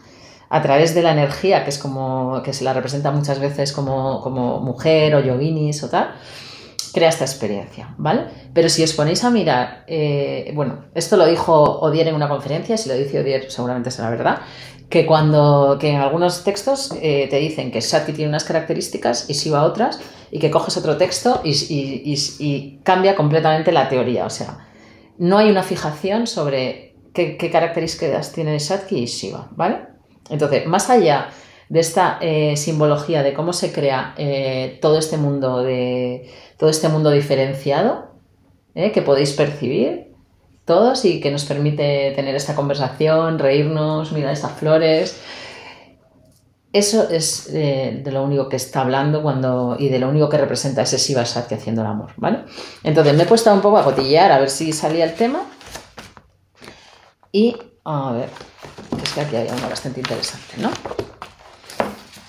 a 0.50 0.62
través 0.62 0.96
de 0.96 1.02
la 1.02 1.12
energía, 1.12 1.64
que 1.64 1.70
es 1.70 1.78
como 1.78 2.42
que 2.44 2.54
se 2.54 2.64
la 2.64 2.74
representa 2.74 3.12
muchas 3.12 3.40
veces 3.40 3.72
como, 3.72 4.60
mujer 4.62 5.16
o 5.16 5.20
yoginis 5.20 5.84
o 5.84 5.90
tal, 5.90 6.16
crea 6.94 7.10
esta 7.10 7.26
experiencia, 7.26 7.94
¿vale? 7.98 8.26
Pero 8.54 8.70
si 8.70 8.84
os 8.84 8.94
ponéis 8.94 9.24
a 9.24 9.30
mirar, 9.30 9.84
eh, 9.88 10.52
bueno, 10.56 10.86
esto 10.96 11.18
lo 11.18 11.26
dijo 11.26 11.80
Odier 11.80 12.08
en 12.08 12.16
una 12.16 12.30
conferencia, 12.30 12.78
si 12.78 12.90
lo 12.90 12.96
dice 12.96 13.20
Odier 13.20 13.52
seguramente 13.52 13.92
será 13.92 14.10
verdad, 14.10 14.40
que 14.90 15.06
cuando, 15.06 15.78
que 15.80 15.90
en 15.90 15.98
algunos 15.98 16.44
textos 16.44 16.94
eh, 17.02 17.28
te 17.30 17.38
dicen 17.38 17.72
que 17.72 17.82
Sati 17.82 18.14
tiene 18.14 18.30
unas 18.30 18.46
características 18.46 19.30
y 19.30 19.34
Shiva 19.34 19.64
otras, 19.64 20.00
y 20.32 20.40
que 20.40 20.50
coges 20.50 20.78
otro 20.78 20.98
texto 20.98 21.42
y, 21.44 22.80
cambia 22.84 23.16
completamente 23.16 23.72
la 23.72 23.90
teoría, 23.90 24.26
o 24.26 24.30
sea, 24.30 24.66
no 25.18 25.38
hay 25.38 25.50
una 25.50 25.64
fijación 25.64 26.26
sobre 26.28 26.96
qué, 27.14 27.38
características 27.52 28.32
tiene 28.32 28.60
Satki 28.60 29.00
y 29.00 29.06
Shiva, 29.06 29.50
¿vale? 29.52 29.97
Entonces, 30.30 30.66
más 30.66 30.90
allá 30.90 31.30
de 31.70 31.80
esta 31.80 32.18
eh, 32.22 32.56
simbología 32.56 33.24
de 33.24 33.34
cómo 33.34 33.54
se 33.54 33.72
crea 33.74 34.16
todo 34.82 35.00
este 35.00 35.18
mundo 35.18 35.64
de 35.64 36.30
todo 36.58 36.70
este 36.70 36.90
mundo 36.90 37.12
diferenciado 37.12 38.08
¿eh? 38.78 38.92
que 38.92 39.02
podéis 39.02 39.34
percibir 39.34 40.16
todos 40.66 41.06
y 41.06 41.22
que 41.22 41.32
nos 41.32 41.46
permite 41.46 42.12
tener 42.16 42.36
esta 42.36 42.56
conversación, 42.56 43.40
reírnos, 43.40 44.12
mirar 44.12 44.34
estas 44.34 44.52
flores. 44.52 45.20
Eso 46.74 47.10
es 47.10 47.50
eh, 47.54 48.02
de 48.04 48.12
lo 48.12 48.22
único 48.22 48.50
que 48.50 48.58
está 48.58 48.82
hablando 48.82 49.24
cuando 49.24 49.78
y 49.80 49.88
de 49.88 49.98
lo 49.98 50.10
único 50.10 50.28
que 50.28 50.38
representa 50.38 50.82
ese 50.82 50.98
Shiva 50.98 51.24
Shakti 51.24 51.56
haciendo 51.56 51.82
el 51.82 51.88
amor, 51.88 52.12
¿vale? 52.18 52.40
Entonces 52.84 53.16
me 53.16 53.24
he 53.24 53.26
puesto 53.26 53.52
un 53.54 53.62
poco 53.62 53.78
a 53.78 53.84
cotillear 53.84 54.32
a 54.32 54.40
ver 54.40 54.50
si 54.50 54.74
salía 54.74 55.06
el 55.06 55.14
tema. 55.14 55.44
Y 57.32 57.56
a 57.86 58.12
ver, 58.12 58.30
aquí 59.20 59.36
hay 59.36 59.48
algo 59.48 59.70
bastante 59.70 60.00
interesante, 60.00 60.56
¿no? 60.58 60.70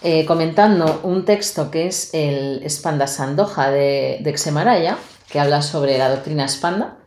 Eh, 0.02 0.24
comentando 0.26 1.00
un 1.02 1.24
texto 1.24 1.70
que 1.70 1.88
es 1.88 2.10
el 2.14 2.62
Spanda 2.70 3.06
Sandoja 3.06 3.70
de, 3.70 4.18
de 4.22 4.36
Xemaraya, 4.36 4.98
que 5.28 5.40
habla 5.40 5.62
sobre 5.62 5.98
la 5.98 6.08
doctrina 6.08 6.46
Spanda. 6.46 6.98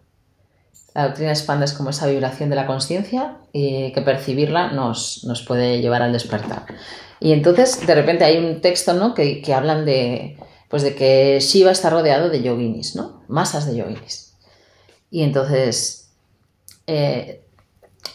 La 0.93 1.07
doctrina 1.07 1.33
Spanda 1.33 1.65
es 1.65 1.73
como 1.73 1.91
esa 1.91 2.07
vibración 2.07 2.49
de 2.49 2.57
la 2.57 2.67
conciencia 2.67 3.37
y 3.53 3.93
que 3.93 4.01
percibirla 4.01 4.71
nos, 4.71 5.23
nos, 5.23 5.41
puede 5.41 5.81
llevar 5.81 6.01
al 6.01 6.11
despertar. 6.11 6.65
Y 7.19 7.31
entonces, 7.31 7.85
de 7.87 7.95
repente, 7.95 8.25
hay 8.25 8.37
un 8.37 8.59
texto 8.59 8.93
¿no? 8.93 9.13
que, 9.13 9.41
que 9.41 9.53
hablan 9.53 9.85
de, 9.85 10.37
pues 10.67 10.83
de 10.83 10.95
que 10.95 11.39
Shiva 11.39 11.71
está 11.71 11.89
rodeado 11.89 12.29
de 12.29 12.41
yoginis, 12.41 12.95
¿no? 12.95 13.23
masas 13.27 13.65
de 13.67 13.77
yoginis. 13.77 14.37
Y 15.09 15.23
entonces 15.23 16.01
eh, 16.87 17.43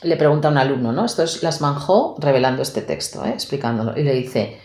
le 0.03 0.17
pregunta 0.17 0.49
a 0.49 0.51
un 0.51 0.59
alumno, 0.59 0.93
¿no? 0.93 1.05
Esto 1.05 1.23
es 1.23 1.43
Las 1.43 1.61
Manjó 1.61 2.17
revelando 2.19 2.63
este 2.63 2.83
texto, 2.83 3.25
¿eh? 3.25 3.31
explicándolo. 3.31 3.99
Y 3.99 4.03
le 4.03 4.15
dice, 4.15 4.59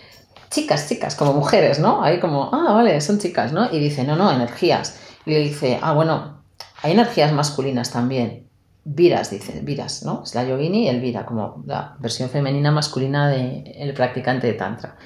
chicas, 0.50 0.88
chicas, 0.88 1.16
como 1.16 1.34
mujeres, 1.34 1.80
¿no? 1.80 2.04
Ahí 2.04 2.20
como, 2.20 2.50
ah, 2.54 2.74
vale, 2.74 3.00
son 3.02 3.20
chicas, 3.20 3.54
¿no? 3.54 3.72
Y 3.72 3.80
dice, 3.80 4.04
no, 4.04 4.16
no, 4.16 4.32
energías. 4.32 5.00
Y 5.26 5.32
le 5.32 5.40
dice, 5.40 5.80
ah, 5.82 5.94
bueno, 5.94 6.44
hay 6.84 6.92
energías 6.92 7.32
masculinas 7.34 7.92
también. 7.92 8.48
Viras, 8.84 9.30
dice, 9.30 9.62
viras, 9.62 10.04
¿no? 10.04 10.24
Es 10.24 10.34
la 10.34 10.44
yogini 10.44 10.86
y 10.86 10.88
el 10.88 11.02
vira, 11.02 11.26
como 11.26 11.64
la 11.68 11.96
versión 12.00 12.30
femenina 12.30 12.72
masculina 12.72 13.30
del 13.30 13.94
practicante 13.94 14.48
de 14.48 14.54
tantra. 14.54 14.98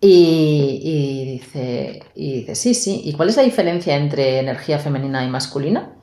Y, 0.00 1.38
dice, 1.38 2.04
y 2.14 2.40
dice, 2.40 2.54
sí, 2.54 2.74
sí. 2.74 3.02
¿Y 3.04 3.14
cuál 3.14 3.30
es 3.30 3.36
la 3.36 3.42
diferencia 3.42 3.96
entre 3.96 4.38
energía 4.38 4.78
femenina 4.78 5.24
y 5.24 5.28
masculina? 5.28 5.97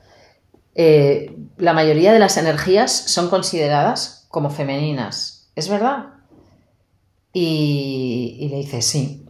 Eh, 0.78 1.34
la 1.56 1.72
mayoría 1.72 2.12
de 2.12 2.18
las 2.18 2.36
energías 2.36 2.92
son 2.92 3.30
consideradas 3.30 4.26
como 4.28 4.50
femeninas. 4.50 5.50
¿Es 5.56 5.68
verdad? 5.68 6.10
Y, 7.32 8.48
le 8.50 8.58
dice, 8.58 8.82
sí, 8.82 9.26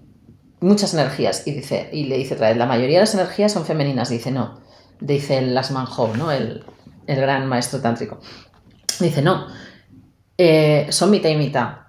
muchas 0.60 0.92
energías. 0.92 1.46
Y, 1.46 1.52
dice, 1.52 1.88
y 1.92 2.04
le 2.04 2.18
dice 2.18 2.34
otra 2.34 2.48
vez, 2.48 2.56
la 2.56 2.66
mayoría 2.66 2.98
de 2.98 3.04
las 3.04 3.14
energías 3.14 3.52
son 3.52 3.64
femeninas. 3.64 4.10
Dice, 4.10 4.32
no. 4.32 4.60
Dice 5.00 5.38
el 5.38 5.54
Lasman 5.54 5.86
¿no? 6.18 6.32
El, 6.32 6.64
gran 7.06 7.46
maestro 7.46 7.80
tántrico. 7.80 8.18
Dice, 8.98 9.22
no, 9.22 9.46
eh, 10.36 10.88
son 10.90 11.10
mitad 11.10 11.30
y 11.30 11.36
mitad. 11.36 11.86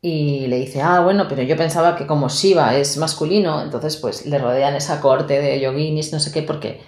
Y 0.00 0.46
le 0.48 0.58
dice, 0.58 0.82
ah, 0.82 1.00
bueno, 1.00 1.26
pero 1.28 1.42
yo 1.42 1.56
pensaba 1.56 1.96
que 1.96 2.06
como 2.06 2.28
Shiva 2.28 2.76
es 2.76 2.96
masculino, 2.96 3.62
entonces 3.62 3.96
pues 3.96 4.26
le 4.26 4.38
rodean 4.38 4.74
esa 4.74 5.00
corte 5.00 5.40
de 5.40 5.60
yoginis, 5.60 6.12
no 6.12 6.18
sé 6.18 6.32
qué, 6.32 6.42
porque, 6.42 6.80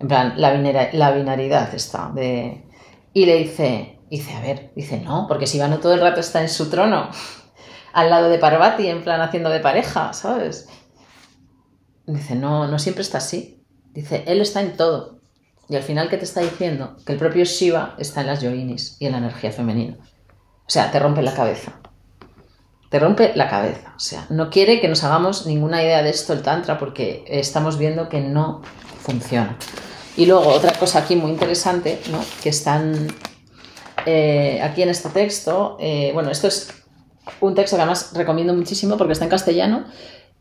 en 0.00 0.08
plan, 0.08 0.34
la, 0.36 0.52
la 0.92 1.10
binaridad 1.12 1.74
está. 1.74 2.10
De... 2.14 2.64
Y 3.12 3.26
le 3.26 3.36
dice, 3.36 4.00
dice, 4.10 4.34
a 4.34 4.40
ver, 4.40 4.72
dice, 4.74 5.00
no, 5.00 5.26
porque 5.28 5.46
Shiva 5.46 5.68
no 5.68 5.78
todo 5.78 5.94
el 5.94 6.00
rato 6.00 6.20
está 6.20 6.42
en 6.42 6.48
su 6.48 6.70
trono 6.70 7.10
al 7.92 8.10
lado 8.10 8.28
de 8.28 8.38
Parvati, 8.38 8.88
en 8.88 9.02
plan 9.02 9.20
haciendo 9.20 9.50
de 9.50 9.60
pareja, 9.60 10.12
¿sabes? 10.12 10.68
Dice, 12.06 12.34
no, 12.34 12.66
no 12.66 12.78
siempre 12.78 13.02
está 13.02 13.18
así. 13.18 13.64
Dice, 13.92 14.24
él 14.26 14.40
está 14.40 14.60
en 14.60 14.76
todo. 14.76 15.20
Y 15.68 15.76
al 15.76 15.82
final, 15.82 16.10
¿qué 16.10 16.18
te 16.18 16.24
está 16.24 16.40
diciendo? 16.40 16.96
Que 17.06 17.12
el 17.12 17.18
propio 17.18 17.44
Shiva 17.44 17.94
está 17.98 18.20
en 18.20 18.26
las 18.26 18.42
yoginis 18.42 18.96
y 19.00 19.06
en 19.06 19.12
la 19.12 19.18
energía 19.18 19.50
femenina. 19.50 19.96
O 20.66 20.70
sea, 20.70 20.90
te 20.90 20.98
rompe 20.98 21.22
la 21.22 21.34
cabeza. 21.34 21.80
Te 22.94 23.00
rompe 23.00 23.32
la 23.34 23.48
cabeza. 23.48 23.92
O 23.96 23.98
sea, 23.98 24.24
no 24.30 24.50
quiere 24.50 24.80
que 24.80 24.86
nos 24.86 25.02
hagamos 25.02 25.46
ninguna 25.46 25.82
idea 25.82 26.04
de 26.04 26.10
esto 26.10 26.32
el 26.32 26.42
Tantra 26.42 26.78
porque 26.78 27.24
estamos 27.26 27.76
viendo 27.76 28.08
que 28.08 28.20
no 28.20 28.62
funciona. 29.00 29.58
Y 30.16 30.26
luego, 30.26 30.46
otra 30.46 30.70
cosa 30.74 31.00
aquí 31.00 31.16
muy 31.16 31.32
interesante, 31.32 32.00
¿no? 32.12 32.20
que 32.40 32.50
están 32.50 33.08
eh, 34.06 34.60
aquí 34.62 34.82
en 34.82 34.90
este 34.90 35.08
texto. 35.08 35.76
eh, 35.80 36.12
bueno, 36.14 36.30
esto 36.30 36.46
es 36.46 36.72
un 37.40 37.56
texto 37.56 37.74
que 37.74 37.82
además 37.82 38.12
recomiendo 38.14 38.54
muchísimo 38.54 38.96
porque 38.96 39.14
está 39.14 39.24
en 39.24 39.30
castellano. 39.32 39.86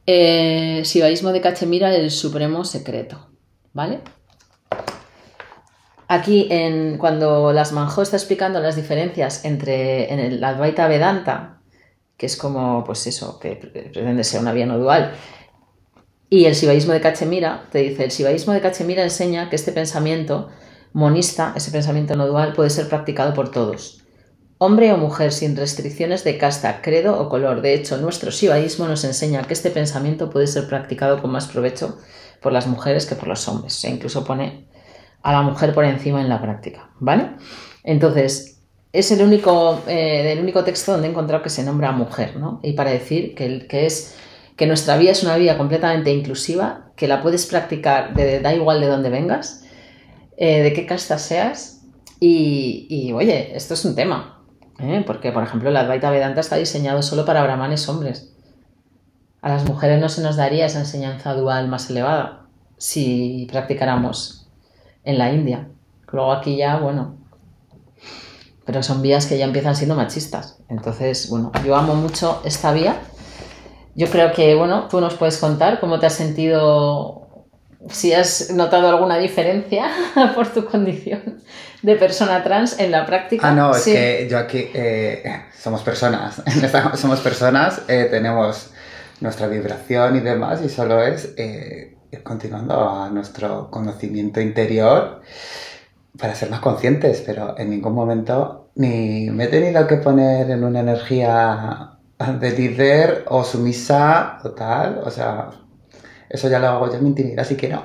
Eh, 0.05 0.83
de 0.85 1.41
Cachemira, 1.41 1.91
el 1.95 2.11
supremo 2.11 2.65
secreto. 2.65 3.31
¿Vale? 3.73 4.01
Aquí, 6.07 6.45
en, 6.51 6.99
cuando 6.99 7.51
Las 7.51 7.71
Manjó 7.71 8.03
está 8.03 8.17
explicando 8.17 8.59
las 8.59 8.75
diferencias 8.75 9.43
entre 9.43 10.13
en 10.13 10.19
el 10.19 10.43
Advaita 10.43 10.87
Vedanta, 10.87 11.62
que 12.17 12.25
es 12.25 12.37
como, 12.37 12.83
pues 12.83 13.05
eso, 13.07 13.39
que 13.39 13.55
pretende 13.55 14.23
ser 14.23 14.41
una 14.41 14.53
vía 14.53 14.65
no 14.65 14.77
dual, 14.77 15.13
y 16.29 16.45
el 16.45 16.55
Shivaísmo 16.55 16.93
de 16.93 17.01
Cachemira, 17.01 17.67
te 17.71 17.79
dice, 17.79 18.05
el 18.05 18.09
Shivaísmo 18.09 18.53
de 18.53 18.61
Cachemira 18.61 19.03
enseña 19.03 19.49
que 19.49 19.55
este 19.55 19.71
pensamiento 19.71 20.49
monista, 20.91 21.53
ese 21.55 21.71
pensamiento 21.71 22.15
no 22.15 22.25
dual, 22.27 22.53
puede 22.53 22.69
ser 22.69 22.89
practicado 22.89 23.33
por 23.33 23.51
todos, 23.51 24.03
hombre 24.57 24.93
o 24.93 24.97
mujer, 24.97 25.31
sin 25.31 25.55
restricciones 25.55 26.23
de 26.23 26.37
casta, 26.37 26.81
credo 26.81 27.19
o 27.19 27.29
color. 27.29 27.61
De 27.61 27.73
hecho, 27.73 27.97
nuestro 27.97 28.31
Shivaísmo 28.31 28.87
nos 28.87 29.03
enseña 29.03 29.43
que 29.43 29.53
este 29.53 29.69
pensamiento 29.69 30.29
puede 30.29 30.47
ser 30.47 30.67
practicado 30.67 31.21
con 31.21 31.31
más 31.31 31.47
provecho 31.47 31.97
por 32.41 32.53
las 32.53 32.67
mujeres 32.67 33.05
que 33.05 33.15
por 33.15 33.27
los 33.27 33.47
hombres. 33.47 33.83
E 33.83 33.89
incluso 33.89 34.23
pone 34.23 34.67
a 35.21 35.33
la 35.33 35.41
mujer 35.41 35.73
por 35.73 35.85
encima 35.85 36.21
en 36.21 36.29
la 36.29 36.41
práctica, 36.41 36.91
¿vale? 36.99 37.35
Entonces, 37.83 38.52
es 38.93 39.11
el 39.11 39.23
único, 39.23 39.81
eh, 39.87 40.31
el 40.31 40.39
único 40.39 40.63
texto 40.63 40.91
donde 40.91 41.07
he 41.07 41.11
encontrado 41.11 41.43
que 41.43 41.49
se 41.49 41.63
nombra 41.63 41.91
mujer, 41.91 42.37
¿no? 42.37 42.59
Y 42.63 42.73
para 42.73 42.91
decir 42.91 43.33
que, 43.35 43.67
que 43.67 43.87
es 43.87 44.15
que 44.55 44.67
nuestra 44.67 44.97
vida 44.97 45.11
es 45.11 45.23
una 45.23 45.35
vida 45.35 45.57
completamente 45.57 46.11
inclusiva, 46.11 46.91
que 46.95 47.07
la 47.07 47.21
puedes 47.21 47.47
practicar, 47.47 48.13
de, 48.13 48.39
da 48.39 48.53
igual 48.53 48.79
de 48.79 48.87
dónde 48.87 49.09
vengas, 49.09 49.65
eh, 50.37 50.61
de 50.61 50.73
qué 50.73 50.85
casta 50.85 51.17
seas, 51.17 51.81
y, 52.25 53.11
oye, 53.13 53.51
esto 53.53 53.73
es 53.73 53.83
un 53.83 53.95
tema, 53.95 54.41
¿eh? 54.79 55.03
porque 55.05 55.33
por 55.33 55.43
ejemplo 55.43 55.67
el 55.67 55.75
Advaita 55.75 56.09
Vedanta 56.09 56.39
está 56.39 56.55
diseñado 56.55 57.01
solo 57.01 57.25
para 57.25 57.43
brahmanes 57.43 57.89
hombres. 57.89 58.33
A 59.41 59.49
las 59.49 59.65
mujeres 59.65 59.99
no 59.99 60.07
se 60.07 60.21
nos 60.21 60.37
daría 60.37 60.65
esa 60.65 60.79
enseñanza 60.79 61.33
dual 61.33 61.67
más 61.67 61.89
elevada 61.89 62.45
si 62.77 63.45
practicáramos 63.51 64.47
en 65.03 65.17
la 65.17 65.33
India. 65.33 65.67
Luego 66.13 66.31
aquí 66.31 66.55
ya, 66.55 66.77
bueno, 66.77 67.17
pero 68.65 68.83
son 68.83 69.01
vías 69.01 69.25
que 69.25 69.37
ya 69.37 69.45
empiezan 69.45 69.75
siendo 69.75 69.95
machistas. 69.95 70.57
Entonces, 70.69 71.29
bueno, 71.29 71.51
yo 71.65 71.75
amo 71.75 71.95
mucho 71.95 72.41
esta 72.45 72.71
vía. 72.71 72.97
Yo 73.95 74.07
creo 74.07 74.31
que, 74.31 74.55
bueno, 74.55 74.87
tú 74.89 75.01
nos 75.01 75.15
puedes 75.15 75.37
contar 75.37 75.79
cómo 75.79 75.99
te 75.99 76.05
has 76.05 76.13
sentido, 76.13 77.45
si 77.89 78.13
has 78.13 78.51
notado 78.51 78.87
alguna 78.89 79.17
diferencia 79.17 79.91
por 80.35 80.47
tu 80.47 80.65
condición 80.65 81.41
de 81.81 81.95
persona 81.97 82.43
trans 82.43 82.79
en 82.79 82.91
la 82.91 83.05
práctica. 83.05 83.49
Ah, 83.49 83.51
no, 83.51 83.75
es 83.75 83.83
que 83.83 84.27
yo 84.29 84.39
aquí 84.39 84.69
eh, 84.73 85.43
somos 85.59 85.81
personas. 85.81 86.41
Somos 86.95 87.19
personas, 87.19 87.81
eh, 87.87 88.07
tenemos 88.09 88.71
nuestra 89.19 89.47
vibración 89.47 90.15
y 90.15 90.19
demás, 90.21 90.61
y 90.63 90.69
solo 90.69 91.03
es 91.03 91.33
eh, 91.37 91.97
continuando 92.23 92.89
a 92.89 93.09
nuestro 93.09 93.69
conocimiento 93.69 94.39
interior 94.41 95.21
para 96.17 96.35
ser 96.35 96.49
más 96.49 96.59
conscientes, 96.59 97.23
pero 97.25 97.57
en 97.57 97.69
ningún 97.69 97.93
momento 97.93 98.69
ni 98.75 99.29
me 99.29 99.45
he 99.45 99.47
tenido 99.47 99.85
que 99.87 99.97
poner 99.97 100.49
en 100.49 100.63
una 100.63 100.79
energía 100.81 101.89
de 102.39 102.51
líder 102.51 103.25
o 103.27 103.43
sumisa 103.43 104.39
o 104.43 104.51
tal, 104.51 105.01
o 105.03 105.09
sea, 105.09 105.49
eso 106.29 106.49
ya 106.49 106.59
lo 106.59 106.67
hago 106.67 106.87
yo 106.87 106.95
en 106.95 107.03
mi 107.03 107.09
intimidad, 107.09 107.39
así 107.39 107.55
que 107.55 107.69
no. 107.69 107.83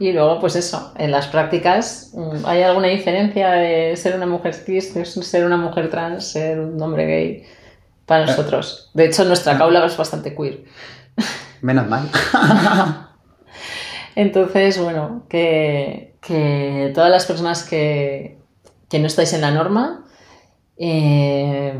Y 0.00 0.12
luego, 0.12 0.38
pues 0.38 0.54
eso, 0.54 0.92
en 0.96 1.10
las 1.10 1.26
prácticas, 1.26 2.12
mm, 2.14 2.46
¿hay 2.46 2.62
alguna 2.62 2.86
diferencia 2.86 3.50
de 3.50 3.96
ser 3.96 4.14
una 4.14 4.26
mujer 4.26 4.54
cis, 4.54 4.92
ser 4.92 5.44
una 5.44 5.56
mujer 5.56 5.90
trans, 5.90 6.30
ser 6.30 6.60
un 6.60 6.80
hombre 6.80 7.06
gay 7.06 7.44
para 8.06 8.24
nosotros? 8.24 8.90
De 8.94 9.06
hecho, 9.06 9.24
nuestra 9.24 9.58
caula 9.58 9.84
es 9.84 9.96
bastante 9.96 10.36
queer. 10.36 10.64
Menos 11.62 11.88
mal. 11.88 12.08
Entonces, 14.24 14.78
bueno, 14.82 15.22
que, 15.28 16.16
que 16.20 16.90
todas 16.92 17.08
las 17.10 17.24
personas 17.24 17.62
que, 17.62 18.36
que 18.90 18.98
no 18.98 19.06
estáis 19.06 19.32
en 19.32 19.42
la 19.42 19.52
norma, 19.52 20.04
eh, 20.76 21.72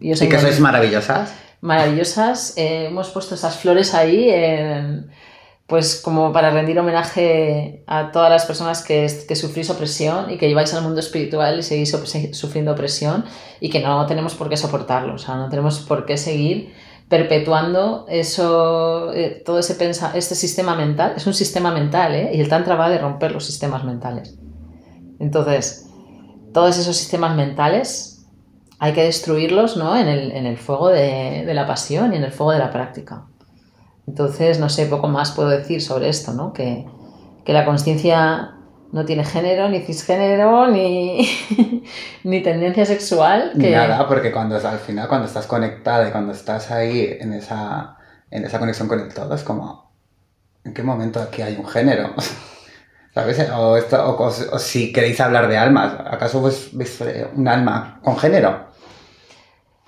y 0.00 0.12
os 0.12 0.20
que 0.20 0.38
sois 0.38 0.60
maravillosas. 0.60 1.32
maravillosas. 1.62 2.52
Eh, 2.58 2.86
hemos 2.86 3.08
puesto 3.10 3.34
esas 3.34 3.56
flores 3.56 3.94
ahí, 3.94 4.28
en- 4.30 5.10
pues 5.66 6.00
como 6.00 6.32
para 6.32 6.50
rendir 6.50 6.78
homenaje 6.78 7.82
a 7.88 8.12
todas 8.12 8.30
las 8.30 8.44
personas 8.44 8.84
que, 8.84 9.10
que 9.26 9.34
sufrís 9.34 9.68
opresión 9.70 10.30
y 10.30 10.36
que 10.38 10.46
lleváis 10.48 10.72
al 10.74 10.82
mundo 10.84 11.00
espiritual 11.00 11.58
y 11.58 11.62
seguís 11.62 11.92
op- 11.94 12.06
sufriendo 12.34 12.70
opresión 12.72 13.24
y 13.58 13.68
que 13.70 13.80
no 13.80 14.06
tenemos 14.06 14.34
por 14.34 14.48
qué 14.48 14.56
soportarlo, 14.56 15.14
o 15.14 15.18
sea, 15.18 15.34
no 15.34 15.48
tenemos 15.48 15.80
por 15.80 16.04
qué 16.06 16.18
seguir 16.18 16.72
perpetuando 17.08 18.06
eso, 18.08 19.12
eh, 19.12 19.42
todo 19.44 19.58
ese 19.58 19.74
pensa 19.74 20.12
este 20.14 20.34
sistema 20.34 20.74
mental, 20.74 21.14
es 21.16 21.26
un 21.26 21.34
sistema 21.34 21.70
mental, 21.72 22.14
¿eh? 22.14 22.30
y 22.34 22.40
el 22.40 22.48
Tantra 22.48 22.74
va 22.74 22.88
de 22.88 22.98
romper 22.98 23.32
los 23.32 23.44
sistemas 23.44 23.84
mentales. 23.84 24.38
Entonces, 25.18 25.88
todos 26.52 26.76
esos 26.78 26.96
sistemas 26.96 27.36
mentales 27.36 28.26
hay 28.78 28.92
que 28.92 29.04
destruirlos 29.04 29.76
¿no? 29.76 29.96
en, 29.96 30.08
el, 30.08 30.32
en 30.32 30.46
el 30.46 30.58
fuego 30.58 30.88
de, 30.88 31.44
de 31.46 31.54
la 31.54 31.66
pasión 31.66 32.12
y 32.12 32.16
en 32.16 32.24
el 32.24 32.32
fuego 32.32 32.52
de 32.52 32.58
la 32.58 32.70
práctica. 32.70 33.26
Entonces, 34.06 34.60
no 34.60 34.68
sé, 34.68 34.86
poco 34.86 35.08
más 35.08 35.32
puedo 35.32 35.48
decir 35.48 35.82
sobre 35.82 36.08
esto, 36.08 36.32
¿no? 36.32 36.52
Que, 36.52 36.86
que 37.44 37.52
la 37.52 37.64
conciencia 37.64 38.55
no 38.96 39.04
tiene 39.04 39.24
género, 39.24 39.68
ni 39.68 39.80
cisgénero, 39.80 40.66
ni, 40.68 41.28
ni 42.24 42.42
tendencia 42.42 42.84
sexual. 42.86 43.52
Que, 43.58 43.70
nada, 43.70 44.08
porque 44.08 44.32
cuando 44.32 44.56
al 44.56 44.78
final, 44.78 45.06
cuando 45.08 45.26
estás 45.28 45.46
conectada 45.46 46.08
y 46.08 46.10
cuando 46.12 46.32
estás 46.32 46.70
ahí 46.70 47.16
en 47.20 47.32
esa, 47.34 47.98
en 48.30 48.44
esa 48.44 48.58
conexión 48.58 48.88
con 48.88 49.00
el 49.00 49.12
todo, 49.14 49.34
es 49.34 49.42
como, 49.44 49.92
¿en 50.64 50.74
qué 50.74 50.82
momento 50.82 51.20
aquí 51.20 51.42
hay 51.42 51.56
un 51.56 51.66
género? 51.68 52.14
¿Sabes? 53.14 53.38
O, 53.50 53.76
esto, 53.76 53.96
o, 54.04 54.12
o- 54.24 54.26
o 54.56 54.58
si 54.58 54.92
queréis 54.92 55.20
hablar 55.20 55.48
de 55.48 55.56
almas, 55.58 55.94
¿acaso 56.06 56.40
vos 56.40 56.70
veis 56.72 56.98
un 57.34 57.48
alma 57.48 58.00
con 58.02 58.16
género? 58.18 58.66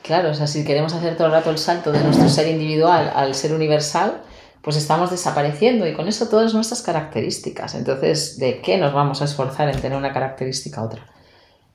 Claro, 0.03 0.31
o 0.31 0.35
sea, 0.35 0.47
si 0.47 0.65
queremos 0.65 0.95
hacer 0.95 1.17
todo 1.17 1.27
el 1.27 1.33
rato 1.35 1.51
el 1.51 1.59
salto 1.59 1.93
de 1.93 2.03
nuestro 2.03 2.29
ser 2.29 2.49
individual 2.49 3.13
al 3.15 3.35
ser 3.35 3.53
universal, 3.53 4.23
pues 4.69 4.77
estamos 4.77 5.11
desapareciendo 5.11 5.87
y 5.87 5.95
con 5.95 6.09
eso 6.09 6.29
todas 6.29 6.53
nuestras 6.53 6.83
características. 6.83 7.75
Entonces, 7.75 8.39
¿de 8.39 8.61
qué 8.61 8.77
nos 8.77 8.93
vamos 8.93 9.23
a 9.23 9.25
esforzar 9.25 9.71
en 9.71 9.81
tener 9.81 9.97
una 9.97 10.13
característica 10.13 10.83
u 10.83 10.85
otra? 10.85 11.07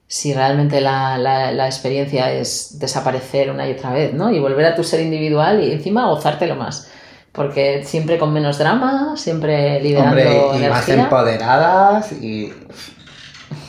Si 0.05 0.31
realmente 0.31 0.79
la, 0.79 1.17
la- 1.17 1.51
la 1.51 1.65
experiencia 1.65 2.31
es 2.31 2.77
desaparecer 2.77 3.49
una 3.49 3.67
y 3.67 3.71
otra 3.71 3.91
vez, 3.93 4.13
¿no? 4.13 4.29
Y 4.29 4.39
volver 4.39 4.63
a 4.67 4.75
tu 4.75 4.83
ser 4.83 4.99
individual 5.01 5.63
y 5.63 5.71
encima 5.71 6.05
gozártelo 6.05 6.55
más. 6.55 6.87
Porque 7.31 7.83
siempre 7.83 8.19
con 8.19 8.31
menos 8.31 8.59
drama, 8.59 9.17
siempre 9.17 9.81
liberando 9.81 10.09
Hombre, 10.51 10.65
y 10.67 10.69
más 10.69 10.87
empoderadas 10.89 12.11
y... 12.11 12.53